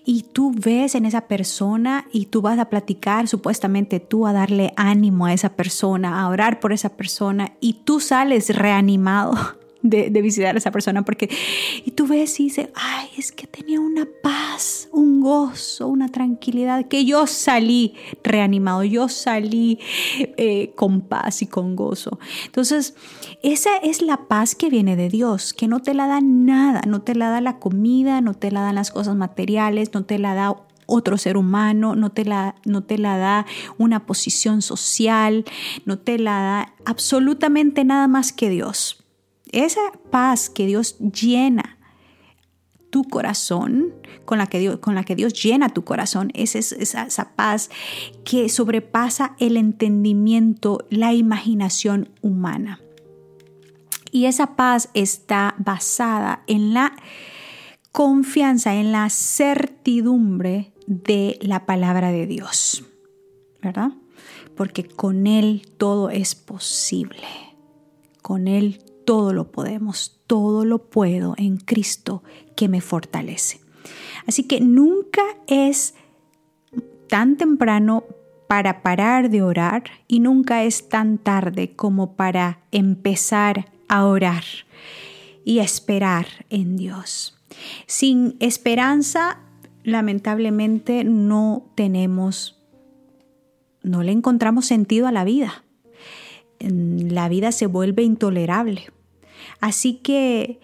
Y 0.04 0.24
tú 0.24 0.52
ves 0.54 0.94
en 0.94 1.06
esa 1.06 1.22
persona 1.22 2.06
y 2.12 2.26
tú 2.26 2.42
vas 2.42 2.58
a 2.58 2.68
platicar, 2.68 3.28
supuestamente 3.28 4.00
tú 4.00 4.26
a 4.26 4.32
darle 4.32 4.74
ánimo 4.76 5.26
a 5.26 5.32
esa 5.32 5.50
persona, 5.56 6.20
a 6.20 6.28
orar 6.28 6.60
por 6.60 6.72
esa 6.72 6.96
persona 6.96 7.52
y 7.60 7.74
tú 7.84 8.00
sales 8.00 8.54
reanimado 8.54 9.59
de, 9.82 10.10
visitar 10.22 10.54
a 10.54 10.58
esa 10.58 10.70
persona 10.70 11.04
porque 11.04 11.30
y 11.84 11.92
tú 11.92 12.06
ves 12.06 12.38
y 12.40 12.44
dices, 12.44 12.68
ay, 12.74 13.08
es 13.16 13.32
que 13.32 13.46
tenía 13.46 13.80
una 13.80 14.06
paz, 14.22 14.88
un 14.92 15.20
gozo, 15.20 15.88
una 15.88 16.08
tranquilidad, 16.08 16.86
que 16.86 17.04
yo 17.04 17.26
salí 17.26 17.94
reanimado, 18.22 18.84
yo 18.84 19.08
salí 19.08 19.78
eh, 20.36 20.72
con 20.74 21.00
paz 21.00 21.42
y 21.42 21.46
con 21.46 21.76
gozo. 21.76 22.18
Entonces, 22.46 22.94
esa 23.42 23.76
es 23.82 24.02
la 24.02 24.28
paz 24.28 24.54
que 24.54 24.70
viene 24.70 24.96
de 24.96 25.08
Dios, 25.08 25.52
que 25.54 25.68
no 25.68 25.80
te 25.80 25.94
la 25.94 26.06
da 26.06 26.20
nada, 26.20 26.82
no 26.86 27.02
te 27.02 27.14
la 27.14 27.30
da 27.30 27.40
la 27.40 27.58
comida, 27.58 28.20
no 28.20 28.34
te 28.34 28.50
la 28.50 28.62
dan 28.62 28.74
las 28.74 28.90
cosas 28.90 29.16
materiales, 29.16 29.92
no 29.94 30.04
te 30.04 30.18
la 30.18 30.34
da 30.34 30.56
otro 30.90 31.16
ser 31.18 31.36
humano, 31.36 31.94
no 31.94 32.10
te 32.10 32.24
la, 32.24 32.56
no 32.64 32.82
te 32.82 32.98
la 32.98 33.16
da 33.16 33.46
una 33.78 34.06
posición 34.06 34.60
social, 34.60 35.44
no 35.84 35.98
te 35.98 36.18
la 36.18 36.42
da 36.42 36.74
absolutamente 36.84 37.84
nada 37.84 38.08
más 38.08 38.32
que 38.32 38.50
Dios. 38.50 38.99
Esa 39.52 39.80
paz 40.10 40.50
que 40.50 40.66
Dios 40.66 40.98
llena 40.98 41.78
tu 42.90 43.04
corazón, 43.04 43.94
con 44.24 44.38
la 44.38 44.46
que 44.46 44.58
Dios, 44.58 44.78
con 44.78 44.94
la 44.94 45.04
que 45.04 45.16
Dios 45.16 45.32
llena 45.40 45.68
tu 45.68 45.84
corazón, 45.84 46.30
es 46.34 46.56
esa, 46.56 47.04
esa 47.04 47.36
paz 47.36 47.70
que 48.24 48.48
sobrepasa 48.48 49.36
el 49.38 49.56
entendimiento, 49.56 50.86
la 50.90 51.12
imaginación 51.12 52.10
humana. 52.20 52.80
Y 54.12 54.26
esa 54.26 54.56
paz 54.56 54.90
está 54.92 55.54
basada 55.58 56.42
en 56.48 56.74
la 56.74 56.92
confianza, 57.92 58.74
en 58.74 58.92
la 58.92 59.08
certidumbre 59.08 60.72
de 60.86 61.38
la 61.40 61.66
palabra 61.66 62.10
de 62.10 62.26
Dios, 62.26 62.84
¿verdad? 63.62 63.92
Porque 64.56 64.84
con 64.84 65.26
Él 65.28 65.62
todo 65.76 66.10
es 66.10 66.34
posible. 66.34 67.26
Con 68.20 68.48
Él 68.48 68.82
todo 69.10 69.32
lo 69.32 69.50
podemos, 69.50 70.20
todo 70.28 70.64
lo 70.64 70.88
puedo 70.88 71.34
en 71.36 71.56
Cristo 71.56 72.22
que 72.54 72.68
me 72.68 72.80
fortalece. 72.80 73.58
Así 74.28 74.44
que 74.44 74.60
nunca 74.60 75.22
es 75.48 75.96
tan 77.08 77.36
temprano 77.36 78.04
para 78.46 78.82
parar 78.82 79.28
de 79.28 79.42
orar 79.42 79.82
y 80.06 80.20
nunca 80.20 80.62
es 80.62 80.88
tan 80.88 81.18
tarde 81.18 81.72
como 81.74 82.14
para 82.14 82.60
empezar 82.70 83.72
a 83.88 84.06
orar 84.06 84.44
y 85.44 85.58
esperar 85.58 86.26
en 86.48 86.76
Dios. 86.76 87.36
Sin 87.88 88.36
esperanza, 88.38 89.40
lamentablemente 89.82 91.02
no 91.02 91.64
tenemos, 91.74 92.62
no 93.82 94.04
le 94.04 94.12
encontramos 94.12 94.66
sentido 94.66 95.08
a 95.08 95.12
la 95.12 95.24
vida. 95.24 95.64
La 96.60 97.28
vida 97.28 97.50
se 97.50 97.66
vuelve 97.66 98.04
intolerable. 98.04 98.92
Así 99.60 99.94
que 99.94 100.60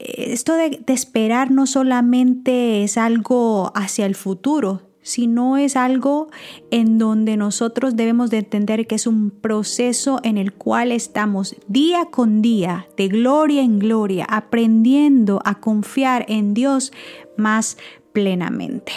eh, 0.00 0.32
esto 0.32 0.54
de, 0.54 0.82
esperar 0.88 1.50
no 1.50 1.66
solamente 1.66 2.82
es 2.82 2.96
algo 2.96 3.72
hacia 3.74 4.06
el 4.06 4.14
futuro, 4.14 4.82
sino 5.02 5.56
es 5.56 5.76
algo 5.76 6.28
en 6.70 6.98
donde 6.98 7.36
nosotros 7.36 7.96
debemos 7.96 8.30
de 8.30 8.38
entender 8.38 8.86
que 8.86 8.94
es 8.94 9.06
un 9.06 9.30
proceso 9.30 10.20
en 10.22 10.38
el 10.38 10.52
cual 10.52 10.92
estamos 10.92 11.56
día 11.68 12.06
con 12.10 12.42
día, 12.42 12.86
de 12.96 13.08
gloria 13.08 13.62
en 13.62 13.78
gloria, 13.78 14.26
aprendiendo 14.28 15.40
a 15.44 15.60
confiar 15.60 16.26
en 16.28 16.54
Dios 16.54 16.92
más 17.36 17.76
plenamente. 18.12 18.92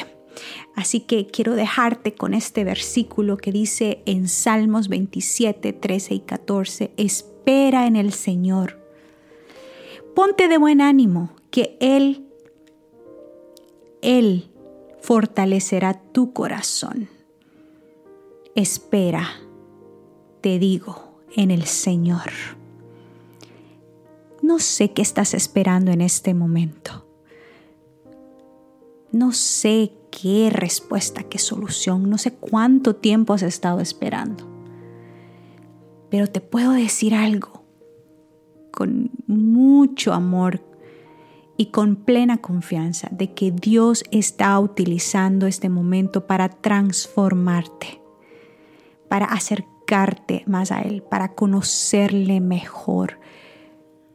Así 0.76 1.02
que 1.02 1.28
quiero 1.28 1.56
dejarte 1.56 2.16
con 2.16 2.34
este 2.34 2.64
versículo 2.64 3.38
que 3.38 3.52
dice 3.52 4.02
en 4.06 4.28
Salmos 4.28 4.88
27, 4.88 5.74
13 5.74 6.16
y 6.16 6.20
14, 6.22 6.92
espera 6.98 7.86
en 7.88 7.96
el 7.96 8.12
Señor. 8.12 8.83
Ponte 10.16 10.48
de 10.48 10.60
buen 10.60 10.80
ánimo, 10.80 11.32
que 11.50 11.76
Él, 11.80 12.28
Él 14.02 14.52
fortalecerá 15.02 16.00
tu 16.12 16.34
corazón. 16.34 17.10
Espera, 18.54 19.28
te 20.42 20.60
digo, 20.60 21.20
en 21.36 21.50
el 21.50 21.64
Señor. 21.64 22.32
No 24.44 24.60
sé 24.60 24.92
qué 24.92 25.02
estás 25.02 25.34
esperando 25.34 25.92
en 25.92 26.02
este 26.02 26.36
momento. 26.36 27.08
No 29.12 29.32
sé 29.32 29.94
qué 30.12 30.52
respuesta, 30.52 31.24
qué 31.24 31.40
solución, 31.40 32.08
no 32.10 32.20
sé 32.20 32.34
cuánto 32.34 32.96
tiempo 32.96 33.34
has 33.34 33.42
estado 33.42 33.80
esperando. 33.80 34.48
Pero 36.12 36.28
te 36.28 36.40
puedo 36.40 36.72
decir 36.72 37.16
algo 37.16 37.63
con 38.74 39.12
mucho 39.28 40.14
amor 40.14 40.62
y 41.58 41.68
con 41.68 41.96
plena 41.96 42.38
confianza 42.38 43.08
de 43.12 43.34
que 43.34 43.52
Dios 43.52 44.04
está 44.12 44.60
utilizando 44.60 45.46
este 45.46 45.70
momento 45.70 46.26
para 46.26 46.50
transformarte, 46.50 48.02
para 49.08 49.28
acercarte 49.28 50.44
más 50.48 50.72
a 50.72 50.82
Él, 50.82 51.04
para 51.04 51.36
conocerle 51.36 52.42
mejor, 52.42 53.20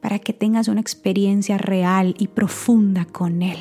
para 0.00 0.18
que 0.18 0.32
tengas 0.32 0.66
una 0.66 0.80
experiencia 0.80 1.56
real 1.56 2.16
y 2.18 2.26
profunda 2.26 3.04
con 3.04 3.42
Él, 3.42 3.58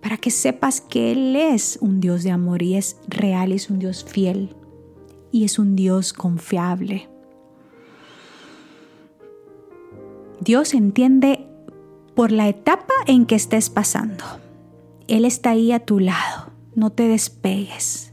para 0.00 0.16
que 0.16 0.30
sepas 0.30 0.80
que 0.80 1.10
Él 1.10 1.34
es 1.34 1.78
un 1.80 2.00
Dios 2.00 2.22
de 2.22 2.30
amor 2.30 2.62
y 2.62 2.76
es 2.76 2.98
real, 3.08 3.50
es 3.50 3.68
un 3.68 3.80
Dios 3.80 4.04
fiel 4.04 4.54
y 5.32 5.42
es 5.42 5.58
un 5.58 5.74
Dios 5.74 6.12
confiable. 6.12 7.08
Dios 10.40 10.74
entiende 10.74 11.46
por 12.14 12.32
la 12.32 12.48
etapa 12.48 12.92
en 13.06 13.26
que 13.26 13.34
estés 13.34 13.70
pasando. 13.70 14.24
Él 15.08 15.24
está 15.24 15.50
ahí 15.50 15.72
a 15.72 15.80
tu 15.80 16.00
lado. 16.00 16.52
No 16.74 16.90
te 16.90 17.08
despegues. 17.08 18.12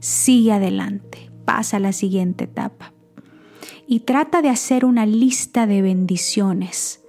Sigue 0.00 0.52
adelante. 0.52 1.30
Pasa 1.44 1.78
a 1.78 1.80
la 1.80 1.92
siguiente 1.92 2.44
etapa. 2.44 2.92
Y 3.86 4.00
trata 4.00 4.42
de 4.42 4.48
hacer 4.48 4.84
una 4.84 5.06
lista 5.06 5.66
de 5.66 5.82
bendiciones 5.82 7.04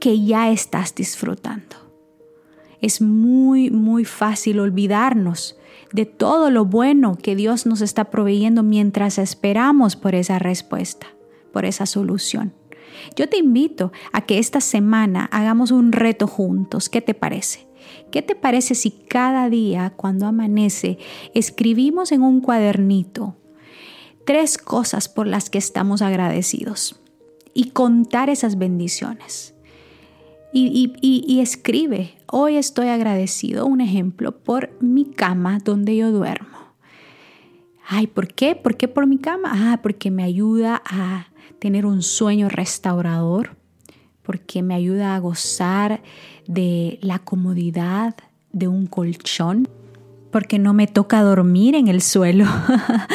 que 0.00 0.24
ya 0.24 0.50
estás 0.50 0.94
disfrutando. 0.94 1.76
Es 2.80 3.00
muy, 3.00 3.70
muy 3.70 4.04
fácil 4.04 4.58
olvidarnos 4.58 5.56
de 5.92 6.06
todo 6.06 6.50
lo 6.50 6.64
bueno 6.64 7.16
que 7.16 7.36
Dios 7.36 7.66
nos 7.66 7.80
está 7.80 8.10
proveyendo 8.10 8.64
mientras 8.64 9.18
esperamos 9.18 9.94
por 9.94 10.16
esa 10.16 10.40
respuesta, 10.40 11.06
por 11.52 11.64
esa 11.64 11.86
solución. 11.86 12.52
Yo 13.16 13.28
te 13.28 13.38
invito 13.38 13.92
a 14.12 14.22
que 14.22 14.38
esta 14.38 14.60
semana 14.60 15.28
hagamos 15.32 15.70
un 15.70 15.92
reto 15.92 16.26
juntos. 16.26 16.88
¿Qué 16.88 17.00
te 17.00 17.14
parece? 17.14 17.66
¿Qué 18.10 18.22
te 18.22 18.34
parece 18.34 18.74
si 18.74 18.90
cada 18.90 19.48
día, 19.48 19.94
cuando 19.96 20.26
amanece, 20.26 20.98
escribimos 21.34 22.12
en 22.12 22.22
un 22.22 22.40
cuadernito 22.40 23.36
tres 24.24 24.58
cosas 24.58 25.08
por 25.08 25.26
las 25.26 25.50
que 25.50 25.58
estamos 25.58 26.02
agradecidos 26.02 27.00
y 27.54 27.70
contar 27.70 28.30
esas 28.30 28.58
bendiciones? 28.58 29.54
Y, 30.54 31.40
escribe, 31.40 32.14
hoy 32.26 32.56
estoy 32.56 32.88
agradecido, 32.88 33.64
un 33.64 33.80
ejemplo, 33.80 34.36
por 34.36 34.70
mi 34.82 35.06
cama 35.06 35.58
donde 35.64 35.96
yo 35.96 36.12
duermo. 36.12 36.58
Ay, 37.88 38.06
¿por 38.06 38.28
qué? 38.28 38.54
¿Por 38.54 38.76
qué 38.76 38.86
por 38.86 39.06
mi 39.06 39.16
cama? 39.16 39.50
Ah, 39.54 39.80
porque 39.82 40.10
me 40.10 40.22
ayuda 40.22 40.82
a 40.84 41.31
tener 41.58 41.86
un 41.86 42.02
sueño 42.02 42.48
restaurador, 42.48 43.56
porque 44.22 44.62
me 44.62 44.74
ayuda 44.74 45.14
a 45.14 45.18
gozar 45.18 46.02
de 46.46 46.98
la 47.02 47.18
comodidad 47.18 48.14
de 48.52 48.68
un 48.68 48.86
colchón, 48.86 49.68
porque 50.30 50.58
no 50.58 50.72
me 50.74 50.86
toca 50.86 51.22
dormir 51.22 51.74
en 51.74 51.88
el 51.88 52.02
suelo, 52.02 52.46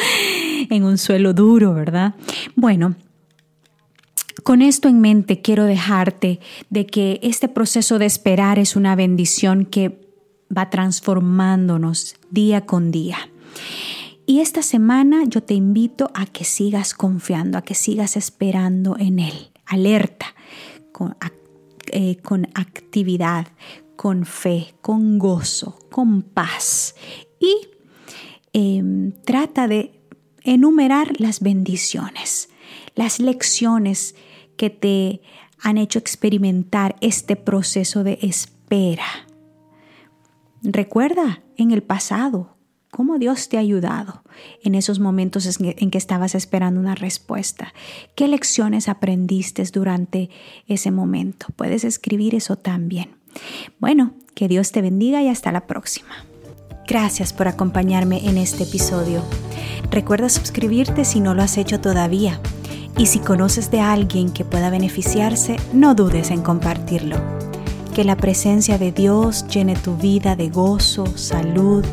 en 0.70 0.84
un 0.84 0.98
suelo 0.98 1.34
duro, 1.34 1.74
¿verdad? 1.74 2.14
Bueno, 2.54 2.94
con 4.44 4.62
esto 4.62 4.88
en 4.88 5.00
mente 5.00 5.40
quiero 5.40 5.64
dejarte 5.64 6.40
de 6.70 6.86
que 6.86 7.20
este 7.22 7.48
proceso 7.48 7.98
de 7.98 8.06
esperar 8.06 8.58
es 8.58 8.76
una 8.76 8.94
bendición 8.94 9.64
que 9.66 10.00
va 10.56 10.70
transformándonos 10.70 12.16
día 12.30 12.64
con 12.64 12.90
día. 12.90 13.18
Y 14.28 14.40
esta 14.40 14.60
semana 14.60 15.24
yo 15.24 15.42
te 15.42 15.54
invito 15.54 16.10
a 16.12 16.26
que 16.26 16.44
sigas 16.44 16.92
confiando, 16.92 17.56
a 17.56 17.62
que 17.62 17.74
sigas 17.74 18.14
esperando 18.14 18.94
en 18.98 19.20
Él, 19.20 19.52
alerta, 19.64 20.34
con, 20.92 21.16
eh, 21.92 22.18
actividad, 22.52 23.46
con 23.96 24.26
fe, 24.26 24.74
con 24.82 25.18
gozo, 25.18 25.78
con 25.90 26.20
paz. 26.20 26.94
Y 27.40 27.68
em, 28.52 29.12
trata 29.24 29.66
de 29.66 29.98
enumerar 30.42 31.18
las 31.18 31.40
bendiciones, 31.40 32.50
las 32.94 33.20
lecciones 33.20 34.14
que 34.58 34.68
te 34.68 35.22
han 35.58 35.78
hecho 35.78 35.98
experimentar 35.98 36.96
este 37.00 37.34
proceso 37.36 38.04
de 38.04 38.18
espera. 38.20 39.26
Recuerda 40.62 41.42
en 41.56 41.70
el 41.70 41.82
pasado 41.82 42.57
cómo 42.90 43.18
Dios 43.18 43.48
te 43.48 43.56
ha 43.56 43.60
ayudado 43.60 44.22
en 44.62 44.74
esos 44.74 44.98
momentos 44.98 45.58
en 45.60 45.90
que 45.90 45.98
estabas 45.98 46.34
esperando 46.34 46.80
una 46.80 46.94
respuesta. 46.94 47.74
¿Qué 48.14 48.28
lecciones 48.28 48.88
aprendiste 48.88 49.62
durante 49.72 50.30
ese 50.66 50.90
momento? 50.90 51.46
Puedes 51.56 51.84
escribir 51.84 52.34
eso 52.34 52.56
también. 52.56 53.10
Bueno, 53.78 54.14
que 54.34 54.48
Dios 54.48 54.72
te 54.72 54.82
bendiga 54.82 55.22
y 55.22 55.28
hasta 55.28 55.52
la 55.52 55.66
próxima. 55.66 56.24
Gracias 56.86 57.32
por 57.32 57.48
acompañarme 57.48 58.26
en 58.28 58.38
este 58.38 58.64
episodio. 58.64 59.22
Recuerda 59.90 60.28
suscribirte 60.28 61.04
si 61.04 61.20
no 61.20 61.34
lo 61.34 61.42
has 61.42 61.58
hecho 61.58 61.80
todavía. 61.80 62.40
Y 62.96 63.06
si 63.06 63.20
conoces 63.20 63.70
de 63.70 63.80
alguien 63.80 64.32
que 64.32 64.44
pueda 64.44 64.70
beneficiarse, 64.70 65.56
no 65.72 65.94
dudes 65.94 66.30
en 66.30 66.42
compartirlo. 66.42 67.16
Que 67.94 68.04
la 68.04 68.16
presencia 68.16 68.78
de 68.78 68.90
Dios 68.90 69.46
llene 69.48 69.76
tu 69.76 69.96
vida 69.96 70.34
de 70.34 70.48
gozo, 70.48 71.06
salud, 71.16 71.84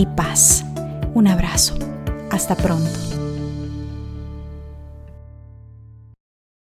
y 0.00 0.06
paz. 0.06 0.64
Un 1.12 1.28
abrazo. 1.28 1.74
Hasta 2.30 2.54
pronto. 2.54 3.29